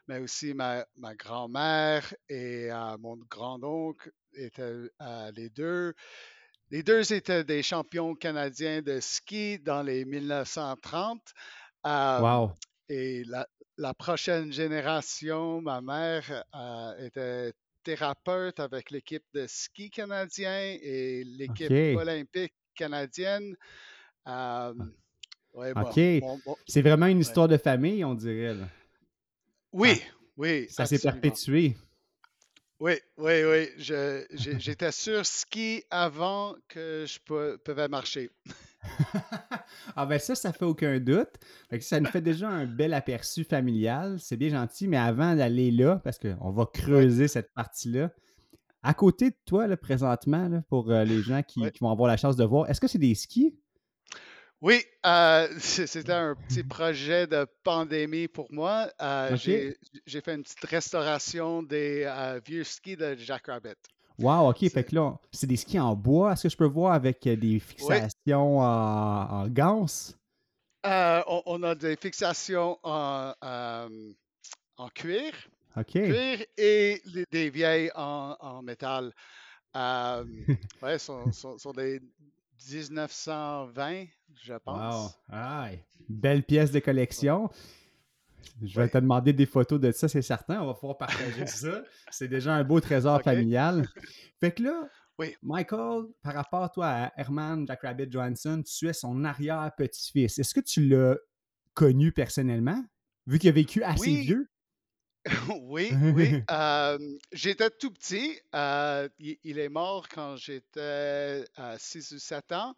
[0.07, 4.89] mais aussi ma, ma grand-mère et mon grand-oncle étaient
[5.35, 5.93] les deux.
[6.71, 11.19] Les deux étaient des champions canadiens de ski dans les 1930.
[11.85, 12.51] wow.
[12.89, 13.47] Et la,
[13.79, 21.71] la prochaine génération, ma mère euh, était thérapeute avec l'équipe de ski canadien et l'équipe
[21.97, 23.55] olympique canadienne.
[24.27, 24.73] Euh,
[25.53, 25.99] OK.
[26.67, 28.57] C'est vraiment une histoire de famille, on dirait.
[29.71, 30.67] Oui, ah, oui.
[30.69, 31.77] Ça s'est perpétué.
[32.81, 33.69] Oui, oui, oui.
[33.77, 38.29] J'étais sur ski avant que je pouvais marcher.
[39.95, 41.29] ah ben ça, ça fait aucun doute.
[41.79, 44.17] ça nous fait déjà un bel aperçu familial.
[44.19, 48.11] C'est bien gentil, mais avant d'aller là, parce qu'on va creuser cette partie-là,
[48.81, 52.35] à côté de toi, là, présentement, pour euh, les gens qui, vont avoir la chance
[52.35, 53.55] de voir, est-ce que c'est des skis?
[54.61, 58.89] Oui, euh, c'était un petit projet de pandémie pour moi.
[59.01, 62.09] Euh, j'ai fait une petite restauration des
[62.45, 63.75] vieux skis de Jack Rabbit.
[64.19, 64.69] Wow, OK.
[64.69, 66.33] Fait que là, c'est des skis en bois.
[66.33, 70.15] Est-ce que je peux voir avec euh, des fixations en, en ganse?
[70.85, 74.13] euh, on, on a des fixations en, euh,
[74.77, 75.33] en cuir,
[75.75, 75.91] OK.
[75.91, 79.13] cuir et les- des vieilles en, en métal.
[79.75, 80.23] Euh,
[80.81, 81.99] ouais, sont, sont, sont des
[82.71, 84.05] 1920,
[84.43, 84.59] je Wow.
[84.63, 85.19] pense.
[85.29, 85.83] Aïe.
[86.07, 87.49] Belle pièce de collection.
[88.61, 88.89] Je vais Ouais.
[88.89, 90.61] te demander des photos de ça, c'est certain.
[90.61, 91.83] On va pouvoir partager ça.
[92.11, 93.87] C'est déjà un beau trésor familial.
[94.39, 95.35] Fait que là, Oui.
[95.43, 100.39] Michael, par rapport toi à Herman Jackrabbit Johansson, tu es son arrière-petit-fils.
[100.39, 101.15] Est-ce que tu l'as
[101.73, 102.83] connu personnellement,
[103.27, 104.21] vu qu'il a vécu assez Oui.
[104.21, 104.49] vieux?
[105.61, 106.43] oui, oui.
[106.51, 106.97] Euh,
[107.33, 108.39] j'étais tout petit.
[108.55, 112.73] Euh, il, il est mort quand j'étais à 6 ou 7 ans.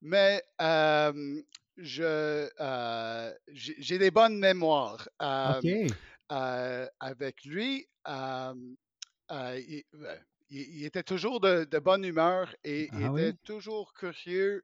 [0.00, 1.42] Mais euh,
[1.80, 5.62] je, euh, j'ai des bonnes mémoires euh,
[6.32, 7.86] euh, avec lui.
[8.08, 8.54] Euh,
[10.50, 13.36] il, était toujours de, de bonne humeur et il Ah était oui?
[13.44, 14.62] toujours curieux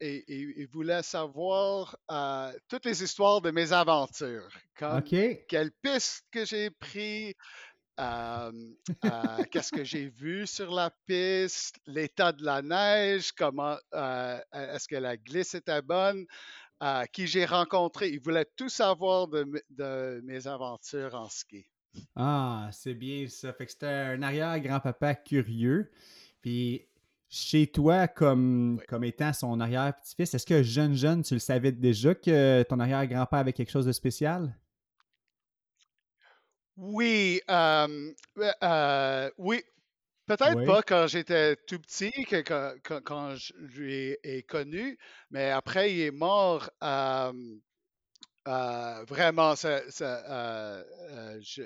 [0.00, 1.96] et, et il voulait savoir
[2.68, 5.46] toutes les histoires de mes aventures, comme OK.
[5.48, 7.34] quelle piste que j'ai pris,
[8.00, 8.52] euh,
[9.04, 14.88] euh, qu'est-ce que j'ai vu sur la piste, l'état de la neige, comment euh, est-ce
[14.88, 16.26] que la glisse était bonne,
[16.82, 18.10] euh, qui j'ai rencontré?
[18.10, 21.66] Il voulait tout savoir de, mes aventures en ski.
[22.16, 23.52] Ah, c'est bien ça.
[23.52, 25.90] Fait que c'était un arrière-grand-papa curieux.
[26.40, 26.88] Puis
[27.28, 28.84] chez toi, comme, Oui.
[28.88, 33.38] comme étant son arrière-petit-fils, est-ce que jeune, jeune, tu le savais déjà que ton arrière-grand-père
[33.38, 34.56] avait quelque chose de spécial?
[36.76, 38.12] Oui, euh,
[38.62, 39.62] euh, oui,
[40.26, 40.64] peut-être Oui.
[40.64, 44.98] pas quand j'étais tout petit, que, quand, je lui ai connu,
[45.30, 46.70] mais après il est mort.
[48.46, 51.62] euh, vraiment, ça- ça, euh, euh, je,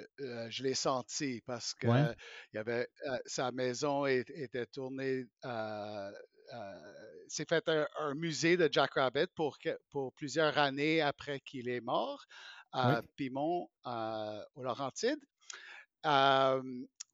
[0.50, 2.08] je l'ai senti parce que Ouais.
[2.52, 2.88] il y avait,
[3.26, 5.24] sa maison est- était tournée.
[6.54, 9.58] Euh, c'est fait un, un musée de Jack Rabbit pour,
[10.12, 12.24] plusieurs années après qu'il est mort
[12.82, 12.96] Oui.
[12.96, 15.20] à Pimont, euh, aux Laurentides.
[16.06, 16.62] Euh,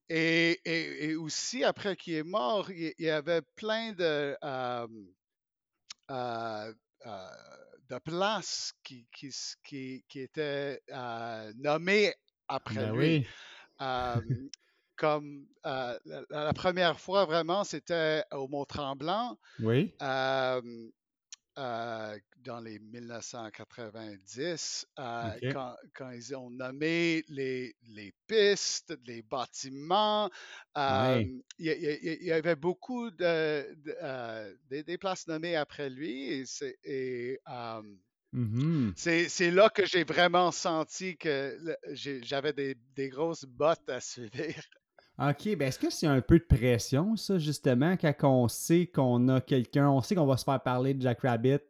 [0.09, 4.87] et, et- et aussi, après qu'il est mort, il y avait plein de, euh,
[6.11, 6.73] euh,
[7.07, 7.29] euh,
[7.89, 10.81] de places qui, qui, s- qui- qui étaient
[11.57, 12.15] nommées
[12.49, 13.19] après Ben lui.
[13.19, 13.35] oui.
[14.97, 19.39] Comme euh, la, la première fois, vraiment, c'était au Mont-Tremblant.
[19.61, 19.93] Oui.
[20.03, 20.61] euh,
[21.57, 30.29] euh, dans les 1990, euh, quand, quand ils ont nommé les, les pistes, les bâtiments,
[30.77, 36.25] il y, avait beaucoup de, de, des, places nommées après lui.
[36.25, 37.39] Et c'est et,
[38.95, 43.89] c'est- c'est là que j'ai vraiment senti que le- j'ai- j'avais des, des grosses bottes
[43.89, 44.63] à suivre.
[45.17, 49.29] OK, ben est-ce que c'est un peu de pression, ça, justement, quand on sait qu'on
[49.29, 51.61] a quelqu'un, on sait qu'on va se faire parler de Jack Rabbit,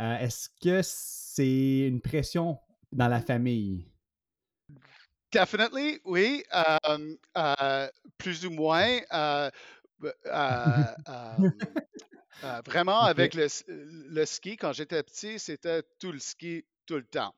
[0.00, 2.58] euh, est-ce que c'est une pression
[2.92, 3.86] dans la famille?
[5.30, 6.44] Definitely, oui.
[6.54, 9.00] euh, euh, plus ou moins.
[12.64, 17.34] vraiment, avec le, le ski, quand j'étais petit, c'était tout le ski tout le temps.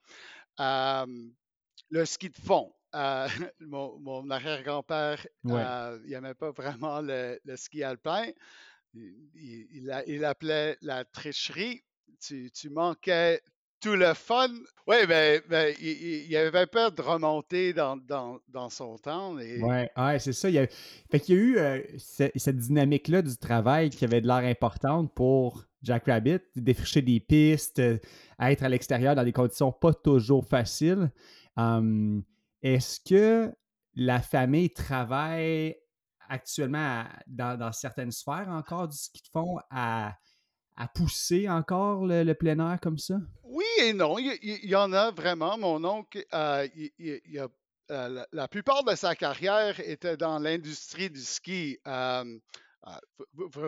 [1.90, 2.72] Le ski de fond.
[2.94, 3.26] Euh,
[3.60, 5.62] mon, mon arrière-grand-père, Ouais.
[5.64, 8.24] euh, il n'aimait pas vraiment le, le ski alpin.
[8.94, 11.82] Il, il- il appelait la tricherie.
[12.20, 13.40] Tu, tu manquais
[13.80, 14.48] tout le fun.
[14.86, 19.38] Oui, ben, ben, il, avait peur de remonter dans, dans, dans son temps.
[19.38, 20.48] Et, Ouais, ouais, c'est ça.
[20.48, 20.66] Il y a...
[21.10, 24.36] Fait qu'il y a eu euh, ce- cette dynamique-là du travail qui avait de l'air
[24.36, 27.78] importante pour Jack Rabbit, défricher des pistes,
[28.40, 31.12] être à l'extérieur dans des conditions pas toujours faciles.
[32.62, 33.54] Est-ce que
[33.94, 35.76] la famille travaille
[36.28, 40.16] actuellement dans, certaines sphères encore du ski de fond à,
[40.94, 43.16] pousser encore le, le plein air comme ça?
[43.44, 45.56] Oui et non, il, y en a vraiment.
[45.56, 46.66] Mon oncle, euh,
[47.90, 51.78] euh, la, plupart de sa carrière était dans l'industrie du ski.
[51.86, 52.38] euh,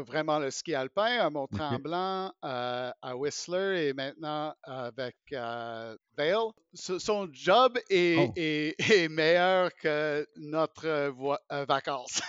[0.07, 6.37] vraiment le ski alpin à Mont-Tremblant, euh, à Whistler et maintenant avec euh, Vail.
[6.75, 8.33] So- Son job est, Oh.
[8.37, 12.21] est- est meilleur que notre euh, vacances.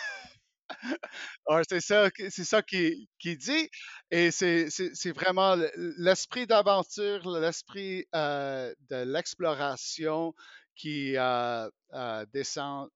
[1.47, 3.69] Alors, c'est ça, c'est ça qu'il qu'il dit.
[4.11, 4.67] Et c'est
[5.15, 10.33] vraiment le- l'esprit d'aventure, l'esprit euh, de l'exploration
[10.75, 12.89] qui euh, euh, descend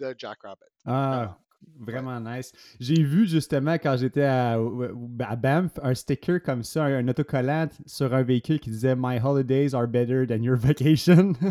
[0.00, 0.64] de Jack Rabbit.
[0.86, 1.36] Ah,
[1.80, 2.18] Vraiment.
[2.18, 2.52] vraiment nice.
[2.80, 7.68] J'ai vu justement quand j'étais à, à Banff un sticker comme ça, un, un autocollant
[7.86, 11.34] sur un véhicule qui disait My holidays are better than your vacation.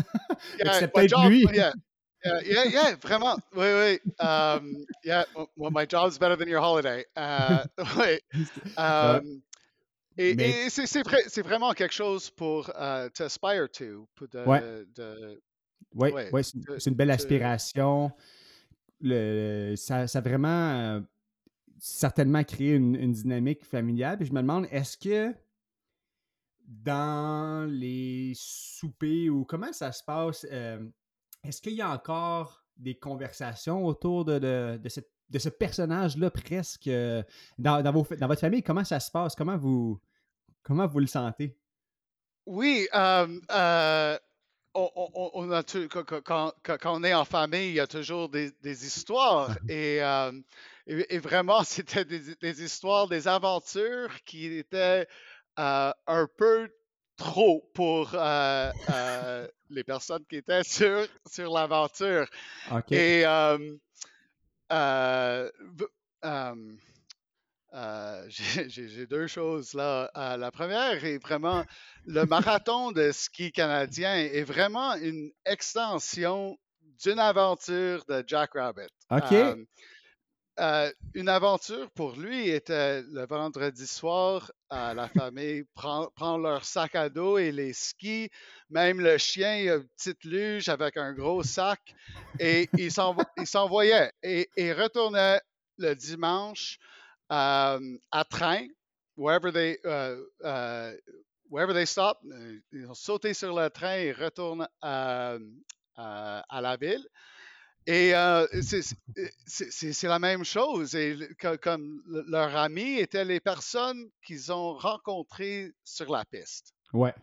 [0.64, 1.44] Yeah, c'est peut-être lui.
[1.52, 1.72] Yeah,
[2.24, 3.36] yeah, yeah, yeah, vraiment.
[3.54, 4.00] Oui, oui.
[4.20, 5.24] Um, yeah,
[5.56, 7.04] well, my job's better than your holiday.
[7.16, 7.64] Uh,
[7.96, 8.18] oui.
[8.76, 9.42] Um,
[10.18, 14.08] Et, c'est vraiment quelque chose pour uh, aspire to.
[14.34, 14.62] ouais.
[15.94, 18.10] oui, ouais, c'est une belle aspiration.
[19.00, 21.00] Le, ça, ça, a vraiment euh,
[21.78, 24.18] certainement créé une, dynamique familiale.
[24.18, 25.34] Puis je me demande, est-ce que
[26.66, 30.84] dans les soupers ou comment ça se passe, euh,
[31.44, 37.22] est-ce qu'il y a encore des conversations autour de, ce personnage-là presque euh,
[37.58, 38.62] dans, votre famille?
[38.62, 39.34] Comment ça se passe?
[39.34, 40.00] Comment vous,
[40.68, 41.58] Comment vous le sentez?
[42.44, 42.86] Oui,
[44.78, 46.52] on, a quand,
[46.84, 49.56] on est en famille, il y a toujours des, histoires.
[49.70, 50.32] Euh,
[50.86, 55.06] et, vraiment, c'était des, histoires, des aventures qui étaient
[55.56, 56.70] un peu
[57.16, 58.12] trop pour
[59.70, 62.26] les personnes qui étaient sur, sur l'aventure.
[62.90, 63.24] Et
[67.74, 68.24] euh,
[68.68, 70.10] j'ai deux choses là.
[70.16, 71.64] Euh, la première est vraiment
[72.06, 76.56] le marathon de ski canadien est vraiment une extension
[77.04, 78.88] d'une aventure de Jack Rabbit.
[79.10, 79.34] OK.
[80.60, 86.96] Euh, une aventure pour lui était le vendredi soir, la famille prend, prend, leur sac
[86.96, 88.28] à dos et les skis.
[88.68, 91.78] Même le chien, il a une petite luge avec un gros sac
[92.40, 95.40] et il s'envoyait et, et retournait
[95.76, 96.80] le dimanche
[97.30, 98.66] um, à train,
[99.16, 100.92] wherever they, uh, uh,
[101.50, 105.38] wherever they stop, euh, ils ont sauté sur le train et retournent à,
[105.96, 107.06] à la ville.
[107.86, 110.94] Et euh, c'est la même chose.
[110.94, 111.16] Et
[111.62, 116.74] comme leurs amis étaient les personnes qu'ils ont rencontrées sur la piste.
[116.92, 117.14] Ouais.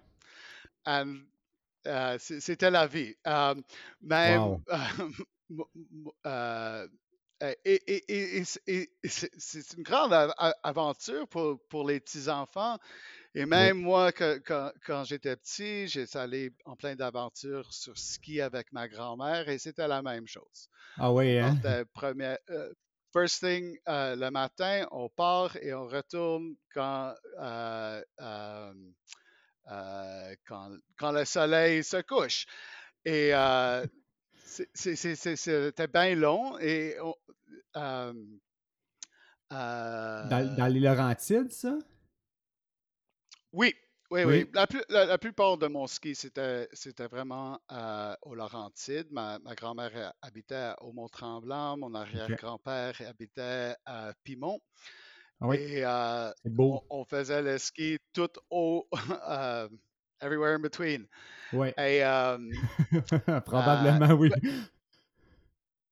[0.88, 3.14] Euh, c'était la vie.
[3.26, 3.62] Um,
[4.02, 4.58] même,
[6.26, 6.88] euh,
[7.64, 8.44] et,
[9.04, 10.14] c'est une grande
[10.64, 12.78] aventure pour, pour les petits-enfants.
[13.34, 18.88] Et même moi, quand, j'étais petit, j'étais allé en plein d'aventures sur ski avec ma
[18.88, 20.70] grand-mère et c'était la même chose.
[20.98, 21.60] Ah oui, hein?
[21.94, 22.72] Première, euh,
[23.12, 27.14] first thing, euh, le matin, on part et on retourne quand,
[30.48, 32.46] quand, quand, le soleil se couche.
[33.04, 33.34] Et
[34.46, 36.96] c'était bien long et
[37.78, 38.14] euh,
[39.52, 41.78] dans, les Laurentides, ça?
[43.52, 43.74] Oui,
[44.12, 44.50] oui, oui.
[44.90, 46.68] La, plupart de mon ski, c'était
[47.10, 49.08] vraiment euh, aux Laurentides.
[49.12, 54.60] Ma, grand-mère habitait au Mont-Tremblant, mon arrière-grand-père habitait à Pimont.
[55.42, 55.58] Ah oui.
[55.58, 56.32] Et euh,
[56.90, 58.88] On, faisait le ski tout au
[60.26, 61.08] everywhere in between.
[61.54, 61.74] Oui.
[61.78, 62.52] Um,
[63.46, 64.32] Probablement, oui.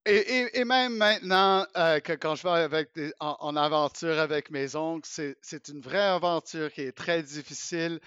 [0.06, 2.90] Et, même maintenant, euh, que quand je vais avec
[3.22, 5.10] en, aventure avec mes oncles,
[5.42, 8.02] c'est une vraie aventure qui est très difficile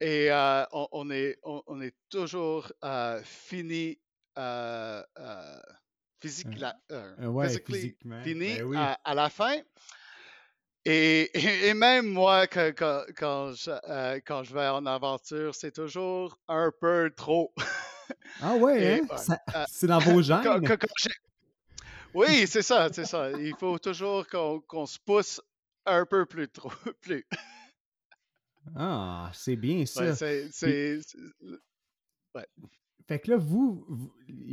[0.00, 3.98] et euh, on, est, on, est toujours euh, fini
[6.20, 6.48] physique,
[8.22, 9.56] fini ben à, la fin.
[10.84, 12.72] Et, même moi, quand,
[13.16, 17.52] quand, je, euh, quand, je, vais en aventure, c'est toujours un peu trop.
[18.40, 19.36] ah ouais, hein?
[19.54, 20.62] euh, c'est dans vos gènes.
[22.14, 23.30] oui, c'est ça, c'est ça.
[23.32, 25.40] Il faut toujours qu'on se pousse
[25.84, 26.72] un peu plus trop.
[27.00, 27.26] plus.
[28.76, 30.14] Ah, c'est bien ça.
[30.14, 31.00] c'est,
[32.34, 32.46] ouais.
[33.06, 34.12] Fait que là, vous, vous,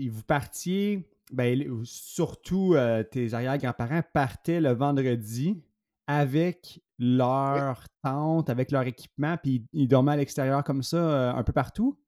[0.10, 5.62] vous partiez, ben, surtout euh, tes arrière-grands-parents partaient le vendredi
[6.08, 11.44] avec leur tente, avec leur équipement, puis ils dormaient à l'extérieur comme ça euh, un
[11.44, 12.00] peu partout?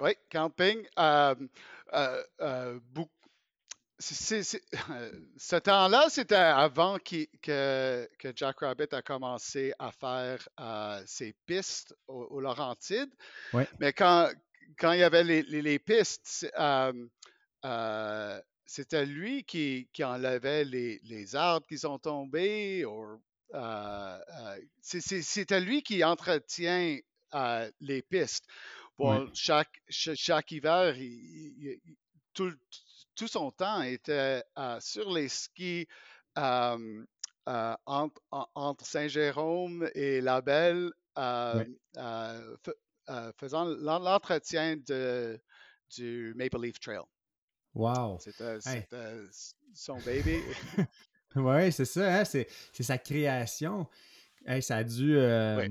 [0.00, 0.86] Oui, camping.
[0.98, 1.34] Euh,
[1.92, 2.78] euh,
[3.98, 10.48] ce temps-là, c'était avant que, que, Jack Rabbit a commencé à faire
[11.06, 13.14] ses pistes aux, Laurentides.
[13.78, 14.30] Mais quand,
[14.78, 16.50] quand il y avait les, les, les pistes,
[18.70, 22.84] c'était lui qui, enlevait les, arbres qui sont tombés.
[22.84, 23.16] Euh,
[23.54, 26.96] euh, c'était lui qui entretient
[27.34, 28.44] euh, les pistes.
[28.96, 30.94] Bon, chaque, chaque, hiver,
[32.32, 32.54] tout,
[33.16, 34.44] son temps était
[34.78, 35.88] sur les skis
[36.36, 38.20] entre,
[38.84, 40.92] Saint-Jérôme et La Belle,
[43.36, 47.02] faisant l'entretien du Maple Leaf Trail.
[47.74, 48.18] Wow!
[48.18, 48.58] C'était
[49.72, 50.38] son baby.
[51.36, 52.24] oui, c'est ça, hein?
[52.24, 52.48] c'est
[52.80, 53.86] sa création.
[54.60, 55.16] ça a dû.
[55.16, 55.68] Euh,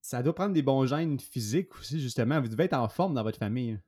[0.00, 2.40] ça doit prendre des bons gènes physiques aussi, justement.
[2.40, 3.78] Vous devez être en forme dans votre famille.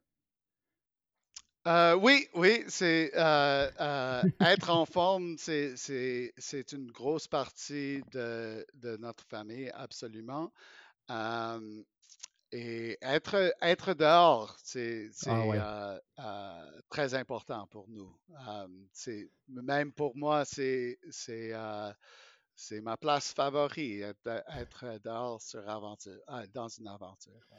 [1.69, 5.77] Euh, oui, oui, c'est euh, euh, être en forme, c'est,
[6.73, 10.53] une grosse partie de, de notre famille, absolument.
[12.55, 15.59] Et être, être dehors, c'est, Ah ouais.
[15.59, 18.15] euh, euh, très important pour nous.
[18.47, 18.69] Euh,
[19.49, 20.99] même pour moi, c'est,
[22.83, 26.21] ma place favorite, être, être dehors sur aventure,
[26.53, 27.33] dans une aventure.
[27.53, 27.59] ouais.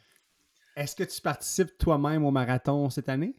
[0.76, 3.36] Est-ce que tu participes toi-même au marathon cette année?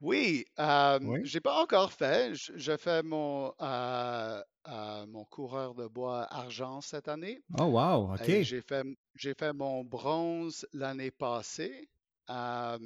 [0.00, 1.20] Oui, euh, Oui.
[1.22, 2.34] j'ai pas encore fait.
[2.34, 8.12] Je, je fais mon, euh, euh, mon coureur de bois argent cette année Oh wow,
[8.14, 8.28] OK.
[8.42, 8.84] j'ai fait,
[9.14, 11.88] j'ai fait mon bronze l'année passée.
[12.30, 12.78] Euh,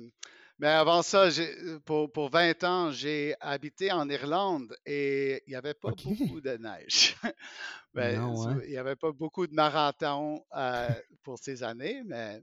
[0.59, 5.57] mais avant ça, j'ai- pour, pour 20 ans, j'ai habité en Irlande et il n'y
[5.57, 6.03] avait pas OK.
[6.03, 7.17] beaucoup de neige.
[7.95, 8.63] Ben, Non, hein?
[8.65, 12.43] il n'y avait pas beaucoup de marathons euh, pour ces années, mais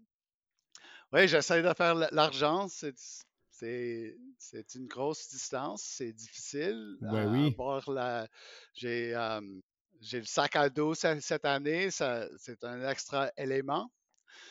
[1.13, 2.67] oui, j'essaie de faire l- l'argent.
[2.67, 2.95] C'est,
[3.59, 5.83] c'est, une grosse distance.
[5.83, 6.97] C'est difficile.
[7.01, 7.55] Oui.
[7.91, 8.27] la,
[8.73, 9.41] j'ai, euh,
[10.01, 11.89] j'ai le sac à dos ce- cette année.
[11.91, 13.91] C'est un extra élément.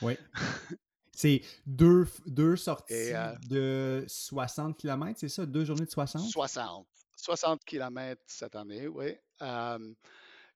[0.02, 0.14] Oui.
[1.14, 5.44] C'est deux, deux sorties Et euh, de 60 km, c'est ça?
[5.46, 6.30] Deux journées de 60?
[6.30, 6.86] 60.
[7.16, 9.16] 60 km cette année, oui.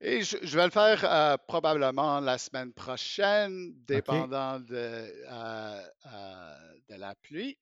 [0.02, 6.54] Et je, je vais le faire euh, probablement la semaine prochaine, dépendant de, euh, euh,
[6.90, 7.56] de la pluie.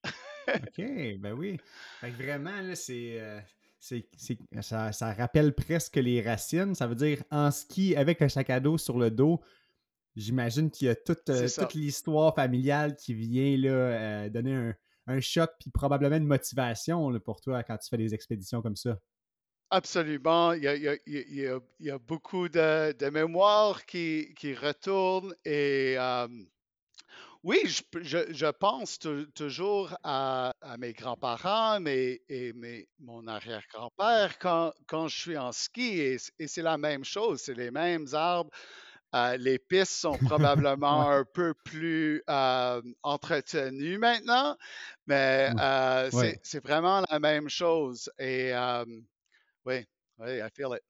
[0.48, 0.76] OK,
[1.20, 1.58] ben oui.
[2.00, 3.20] Fait que vraiment, là, c'est,
[3.78, 6.74] c'est, c'est- ça, ça rappelle presque les racines.
[6.74, 9.40] Ça veut dire en ski avec un sac à dos sur le dos.
[10.16, 14.74] J'imagine qu'il y a toute, toute l'histoire familiale qui vient là, donner un,
[15.06, 18.76] un choc puis probablement une motivation là, pour toi quand tu fais des expéditions comme
[18.76, 18.98] ça.
[19.70, 20.52] Absolument.
[20.52, 21.98] Il y a, il y a- il y a- il y a- il y a
[21.98, 26.26] beaucoup de, de mémoires qui, qui retournent et euh,
[27.42, 33.26] oui, je, p- je- je pense tou- toujours à, à mes grands-parents et mes, mon
[33.26, 38.06] arrière-grand-père quand, quand je suis en ski et, c'est la même chose, c'est les mêmes
[38.12, 38.50] arbres.
[39.14, 44.56] Euh, les pistes sont probablement un peu plus euh, entretenues maintenant,
[45.06, 48.10] mais ouais, euh, c'est, c'est vraiment la même chose.
[48.18, 48.52] Et
[49.64, 49.84] oui,
[50.18, 50.82] oui, I feel it.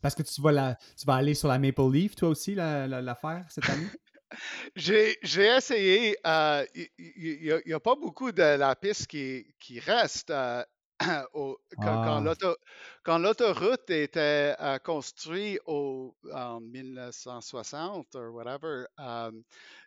[0.00, 2.86] Parce que tu vas, la, tu vas aller sur la Maple Leaf, toi aussi, la,
[2.86, 3.18] la,
[3.48, 3.86] cette année?
[4.76, 6.64] J'ai, j'ai essayé, euh,
[6.98, 10.30] il n'y a, pas beaucoup de la piste qui, qui reste.
[10.30, 10.62] euh,
[11.34, 12.54] au- quand, quand Ah,
[13.02, 18.84] quand l'autoroute était euh, construite au, en 1960 ou whatever,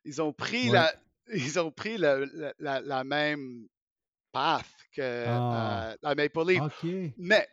[0.03, 0.71] ils ont pris ouais.
[0.71, 0.93] la,
[1.33, 2.17] ils ont pris la,
[2.59, 3.67] la même
[4.31, 4.65] path
[4.95, 6.61] que Ah, la Maple Leaf.
[7.17, 7.47] Mais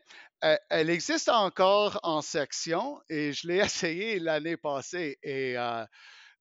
[0.70, 5.84] elle existe encore en section et je l'ai essayé l'année passée et euh,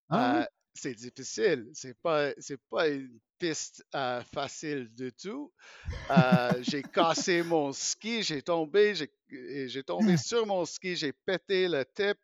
[0.10, 0.46] Ah euh, oui?
[0.76, 1.70] c'est difficile.
[1.74, 5.54] C'est pas, c'est pas une piste euh, facile du tout.
[6.12, 9.12] Euh, j'ai cassé mon ski, j'ai tombé, j'ai,
[9.70, 12.18] j'ai tombé sur mon ski, j'ai pété le tip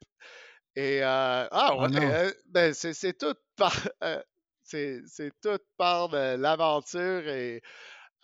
[0.75, 3.73] et euh, ah Oh ouais, euh, ben c'est, tout par,
[4.03, 4.21] euh,
[4.63, 7.61] c'est, c'est tout par de l'aventure et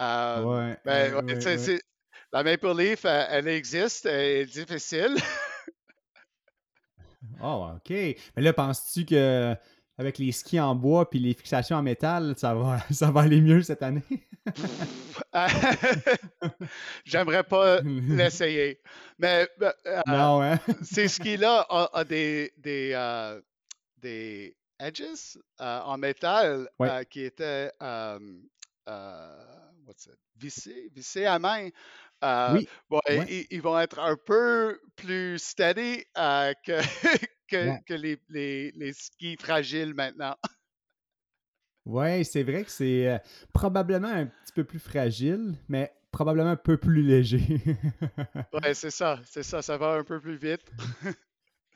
[0.01, 1.81] euh, Ouais, ben ouais,
[2.33, 5.15] la Maple Leaf, elle, elle existe, elle est difficile.
[7.43, 7.89] Oh, OK.
[7.89, 9.55] Mais là, penses-tu que
[9.97, 13.41] avec les skis en bois puis les fixations en métal, ça va, ça va aller
[13.41, 14.03] mieux cette année?
[17.05, 18.79] J'aimerais pas l'essayer.
[19.19, 20.59] Mais ben, euh, non, hein?
[20.81, 23.39] ces skis-là ont, ont des, des, euh,
[23.97, 26.89] des edges euh, en métal Ouais.
[26.89, 28.19] euh, qui étaient euh,
[28.89, 29.43] euh,
[29.85, 30.17] what's it?
[30.35, 31.69] vissés, vissés à main.
[32.23, 36.79] Euh, Oui, bon, et- ouais, ils, ils vont être un peu plus steady euh, que,
[37.49, 37.81] que, ouais.
[37.85, 40.35] que les, les, les skis fragiles maintenant.
[41.85, 43.17] Ouais, c'est vrai que c'est euh,
[43.53, 47.41] probablement un petit peu plus fragile, mais probablement un peu plus léger.
[48.53, 50.71] Ouais, c'est ça, c'est ça, ça va un peu plus vite.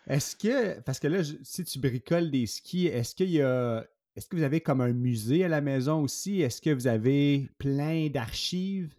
[0.08, 3.86] Est-ce que, parce que là, si tu bricoles des skis, est-ce qu'il y a,
[4.16, 6.42] est-ce que vous avez comme un musée à la maison aussi?
[6.42, 8.94] Est-ce que vous avez plein d'archives?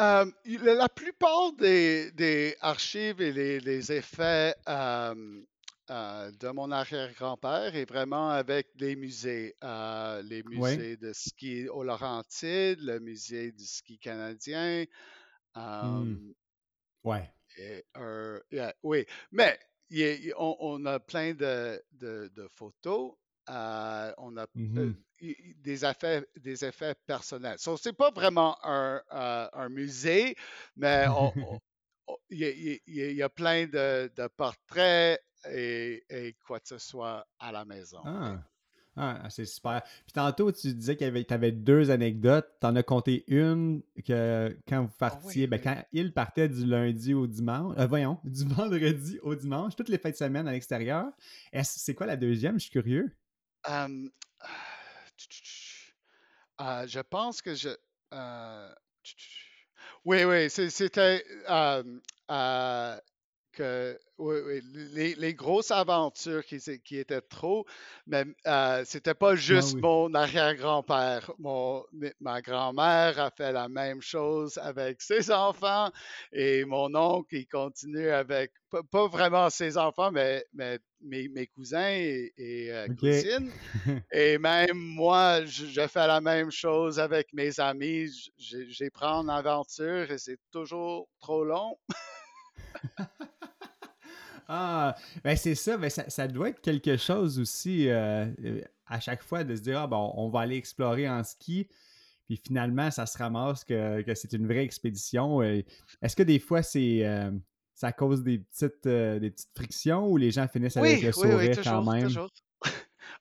[0.00, 5.42] Euh, la plupart des, des archives et les, les effets euh,
[5.90, 9.54] euh, de mon arrière-grand-père est vraiment avec les musées.
[9.62, 10.82] Les Oui.
[10.82, 14.86] musées de ski aux Laurentides, le musée du ski canadien.
[17.04, 17.32] Ouais.
[17.58, 19.58] et un- yeah, oui, mais
[19.90, 23.14] il on, on a plein de, de- de photos.
[23.50, 24.46] Euh, on a
[24.76, 27.58] euh, i- i- des effets, des effets personnels.
[27.58, 30.34] So, c'est pas vraiment un, euh, un musée,
[30.76, 31.06] mais
[32.30, 35.20] il y, a- y y y plein de, de portraits
[35.50, 38.00] et, et quoi que ce soit à la maison.
[38.04, 38.42] Ah.
[38.96, 39.82] Ah, c'est super.
[40.04, 42.48] Puis tantôt, tu disais que tu avais deux anecdotes.
[42.60, 45.62] Tu en as compté une que quand vous Ah partiez, oui, ben, oui.
[45.62, 49.96] quand il partait du lundi au dimanche, euh, voyons, du vendredi au dimanche, toutes les
[49.98, 51.06] fins de semaine à l'extérieur.
[51.52, 52.54] Est-ce- C'est quoi la deuxième?
[52.56, 53.10] Je suis curieux.
[56.58, 57.70] Ah, je pense que je.
[58.12, 58.74] euh.
[60.04, 61.82] Oui, oui, c'était euh,
[63.60, 64.60] que oui, oui,
[64.94, 66.56] les, les grosses aventures qui,
[66.98, 67.66] étaient trop,
[68.06, 69.80] mais euh, c'était pas Ah juste oui.
[69.82, 71.30] mon arrière-grand-père.
[71.38, 71.84] Mon,
[72.20, 75.90] ma grand-mère a fait la même chose avec ses enfants
[76.32, 81.46] et mon oncle, il continue avec, pas, pas vraiment ses enfants, mais, mais mes, mes
[81.46, 83.50] cousins et, et, euh, cousines.
[84.12, 88.08] Et même moi, je, je fais la même chose avec mes amis.
[88.38, 91.78] J'ai j'ai pris en aventure et c'est toujours trop long.
[94.52, 98.98] Ah, ben c'est ça, ben ça, ça doit être quelque chose aussi euh, euh, à
[98.98, 101.68] chaque fois de se dire, ah, bon, on va aller explorer en ski,
[102.26, 105.40] puis finalement, ça se ramasse que, que c'est une vraie expédition.
[105.40, 107.30] Est-ce que des fois, c'est euh,
[107.74, 111.14] ça cause des petites, euh, des petites frictions ou les gens finissent avec le oui,
[111.14, 112.08] oui, sourire quand même?
[112.08, 112.30] toujours.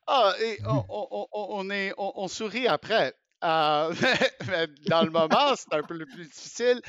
[0.07, 3.13] Ah, et on, on- on- est, on, on sourit après.
[3.43, 6.81] Euh, mais, mais dans le moment, c'est un peu le plus difficile.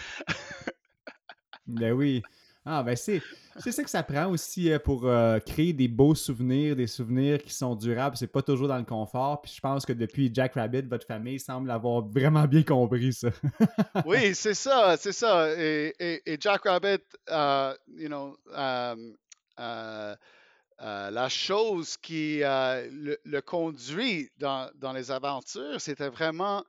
[1.66, 2.22] Ben oui.
[2.66, 3.22] Ah, ben c'est,
[3.58, 7.42] c'est ça que ça prend aussi euh, pour euh, créer des beaux souvenirs, des souvenirs
[7.42, 8.18] qui sont durables.
[8.18, 9.40] C'est pas toujours dans le confort.
[9.40, 13.28] Puis je pense que depuis Jack Rabbit, votre famille semble avoir vraiment bien compris ça.
[14.04, 15.54] Oui, c'est ça, c'est ça.
[15.58, 18.94] Et, et- Jack Rabbit, euh, you know, euh,
[19.58, 20.14] euh,
[20.78, 26.62] la chose qui le, conduit dans, dans les aventures, c'était vraiment,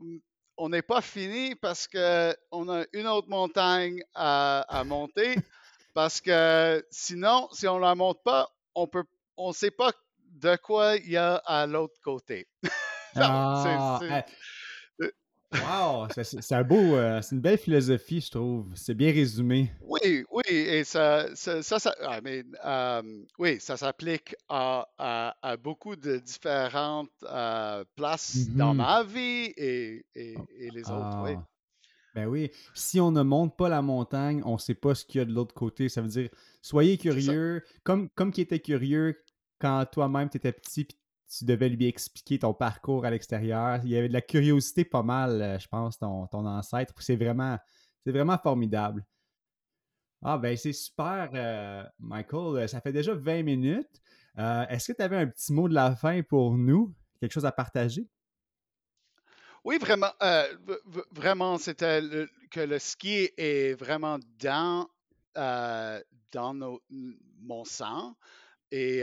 [0.00, 0.18] mm,
[0.60, 5.34] on n'est pas fini parce que on a une autre montagne à, à monter.
[5.92, 9.02] Parce que sinon, si on la monte pas, on peut,
[9.36, 9.90] on sait pas
[10.24, 12.46] de quoi il y a à l'autre côté.
[12.62, 12.70] Non,
[13.64, 14.24] c'est- Ah, c'est-
[15.52, 18.66] wow, c'est, un beau, euh, c'est une belle philosophie, je trouve.
[18.74, 19.72] C'est bien résumé.
[19.82, 23.02] Oui, oui, et ça, ça, ça, ça- I mean, euh,
[23.38, 28.76] oui, ça s'applique à, à- à beaucoup de différentes euh, places dans Mhm.
[28.78, 31.32] ma vie et, et- et les autres, oui.
[31.36, 31.46] Ah,
[32.14, 32.50] ben oui.
[32.74, 35.24] Si on ne monte pas la montagne, on ne sait pas ce qu'il y a
[35.24, 35.88] de l'autre côté.
[35.88, 36.28] Ça veut dire,
[36.60, 39.16] soyez curieux, comme, comme qui était curieux
[39.60, 40.96] quand toi-même tu étais petit puis
[41.30, 43.80] tu devais lui expliquer ton parcours à l'extérieur.
[43.84, 46.92] Il y avait de la curiosité pas mal, euh, je pense, ton, ton ancêtre.
[46.98, 47.56] C'est vraiment,
[48.04, 49.06] c'est vraiment formidable.
[50.22, 52.68] Ah ben c'est super, euh, Michael.
[52.68, 54.02] Ça fait déjà 20 minutes.
[54.38, 56.94] Euh, Est-ce que tu avais un petit mot de la fin pour nous?
[57.20, 58.06] Quelque chose à partager?
[59.64, 60.12] Oui, vraiment,
[61.12, 62.00] vraiment, c'était
[62.50, 64.88] que le ski est vraiment dans,
[66.32, 66.78] dans
[67.38, 68.16] mon sang
[68.70, 69.02] et,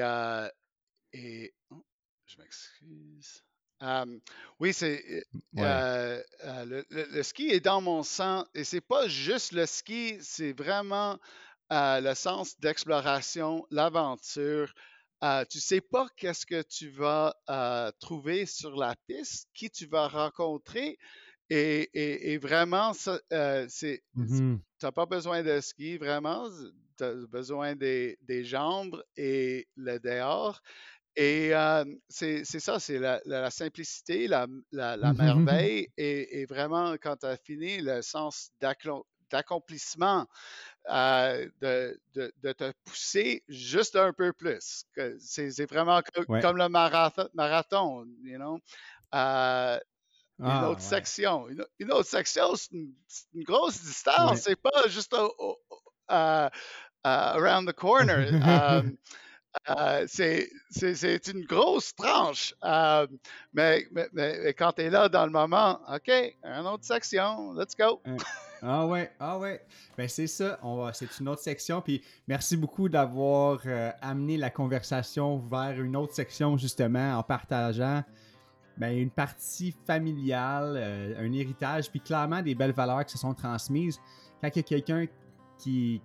[1.13, 1.84] et oh,
[2.28, 3.43] je m'excuse.
[3.84, 4.19] Euh,
[4.59, 5.23] oui, c'est
[5.53, 5.84] Ouais.
[5.84, 9.65] euh, euh, le, le- le ski est dans mon sang et c'est pas juste le
[9.67, 11.19] ski, c'est vraiment
[11.71, 14.73] euh, le sens d'exploration, l'aventure.
[15.23, 19.88] Euh, tu sais pas qu'est-ce que tu vas euh, trouver sur la piste, qui tu
[19.88, 20.97] vas rencontrer
[21.49, 24.61] et, et- et vraiment, ça, euh, c'est Mhm.
[24.80, 26.49] tu n'as pas besoin de ski, vraiment.
[26.97, 30.61] Tu as besoin des, des jambes et le dehors.
[31.20, 35.88] Et euh, c'est ça, c'est la, la- la simplicité, la, la- la merveille.
[35.97, 38.51] Et, et vraiment, quand tu as fini, le sens
[39.32, 40.28] d'accomplissement,
[40.89, 44.86] euh, de, de- de te pousser juste un peu plus.
[45.20, 46.41] C'est vraiment co- Ouais.
[46.41, 48.59] comme le marathon, marathon you know?
[49.15, 49.80] Euh,
[50.45, 50.84] une Ah, autre ouais.
[50.84, 51.49] section.
[51.49, 53.82] Une, une autre section, c'est une, c'est une grosse
[54.18, 54.39] Ouais.
[54.39, 54.41] distance.
[54.43, 55.59] C'est pas juste au- au-
[57.03, 58.26] around the corner.
[59.70, 62.53] euh, c'est une grosse tranche.
[62.64, 63.08] Euh,
[63.53, 63.88] mais,
[64.58, 66.10] quand tu es là dans le moment, OK,
[66.43, 68.01] une autre section, let's go.
[68.64, 69.62] Ah ouais, ah ouais.
[69.97, 70.60] Ben c'est ça,
[70.93, 71.80] c'est une autre section.
[71.80, 78.03] Puis merci beaucoup d'avoir euh, amené la conversation vers une autre section justement en partageant
[78.78, 83.34] ben, une partie familiale, euh, un héritage, puis clairement des belles valeurs qui se sont
[83.34, 83.99] transmises.
[84.41, 85.05] Quand il y a quelqu'un
[85.58, 86.01] qui,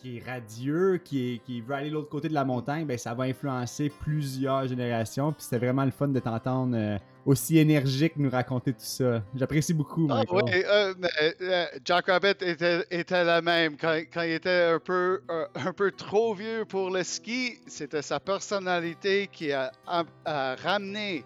[0.00, 2.98] qui est radieux, qui, est- qui veut aller de l'autre côté de la montagne, ben,
[2.98, 5.32] ça va influencer plusieurs générations.
[5.32, 9.22] Puis c'était vraiment le fun de t'entendre euh, aussi énergique nous raconter tout ça.
[9.34, 10.94] J'apprécie beaucoup, Ah oui, euh,
[11.42, 13.76] euh, Jack Rabbit était, était la même.
[13.76, 18.02] Quand, quand il était un peu, euh, un peu trop vieux pour le ski, c'était
[18.02, 21.24] sa personnalité qui a, a- a ramené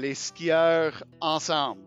[0.00, 1.82] les skieurs ensemble.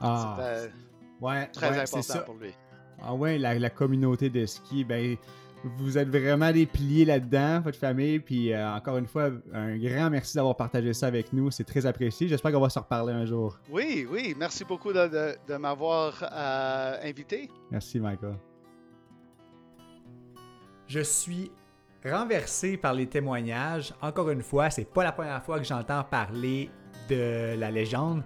[0.00, 0.72] Ah, C'était
[1.20, 2.52] ouais, très ouais, c'est important pour lui.
[3.00, 5.16] Ah ouais, la, la communauté de ski, ben
[5.64, 8.18] vous êtes vraiment des piliers là-dedans, votre famille.
[8.18, 11.50] Puis euh, encore une fois, un grand merci d'avoir partagé ça avec nous.
[11.50, 12.28] C'est très apprécié.
[12.28, 13.58] J'espère qu'on va se reparler un jour.
[13.70, 14.34] Oui, oui.
[14.36, 17.48] Merci beaucoup de, de, m'avoir euh, invité.
[17.70, 18.36] Merci, Michael.
[20.86, 21.50] Je suis
[22.04, 23.94] renversé par les témoignages.
[24.02, 26.70] Encore une fois, c'est pas la première fois que j'entends parler
[27.08, 28.22] de la légende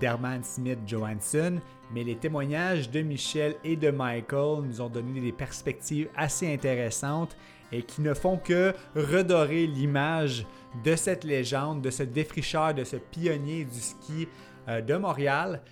[0.00, 1.60] d'Herman Smith Johansson,
[1.94, 7.36] mais les témoignages de Michel et de Michael nous ont donné des perspectives assez intéressantes
[7.72, 10.46] et qui ne font que redorer l'image
[10.84, 14.28] de cette légende, de ce défricheur, de ce pionnier du ski
[14.68, 15.62] euh, de Montréal,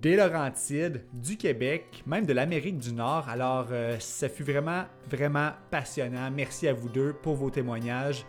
[0.00, 3.28] des Laurentides, du Québec, même de l'Amérique du Nord.
[3.28, 6.30] Alors, euh, ça fut vraiment, vraiment passionnant.
[6.30, 8.24] Merci à vous deux pour vos témoignages.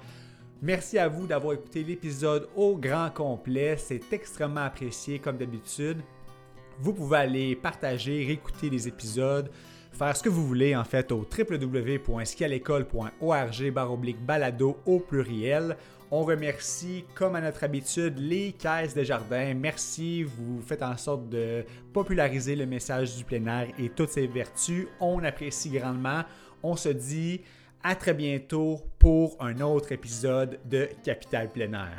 [0.66, 3.76] Merci à vous d'avoir écouté l'épisode au grand complet.
[3.76, 5.97] C'est extrêmement apprécié comme d'habitude.
[6.80, 9.51] Vous pouvez aller partager, réécouter les épisodes,
[9.91, 13.74] faire ce que vous voulez en fait au www.skialécole.org
[14.26, 15.76] balado au pluriel.
[16.09, 19.53] On remercie, comme à notre habitude, les caisses des jardins.
[19.55, 24.28] Merci, vous faites en sorte de populariser le message du plein air et toutes ses
[24.28, 24.88] vertus.
[25.01, 26.24] On apprécie grandement.
[26.66, 27.41] On se dit
[27.84, 31.90] à très bientôt pour un autre épisode de Capital Plein.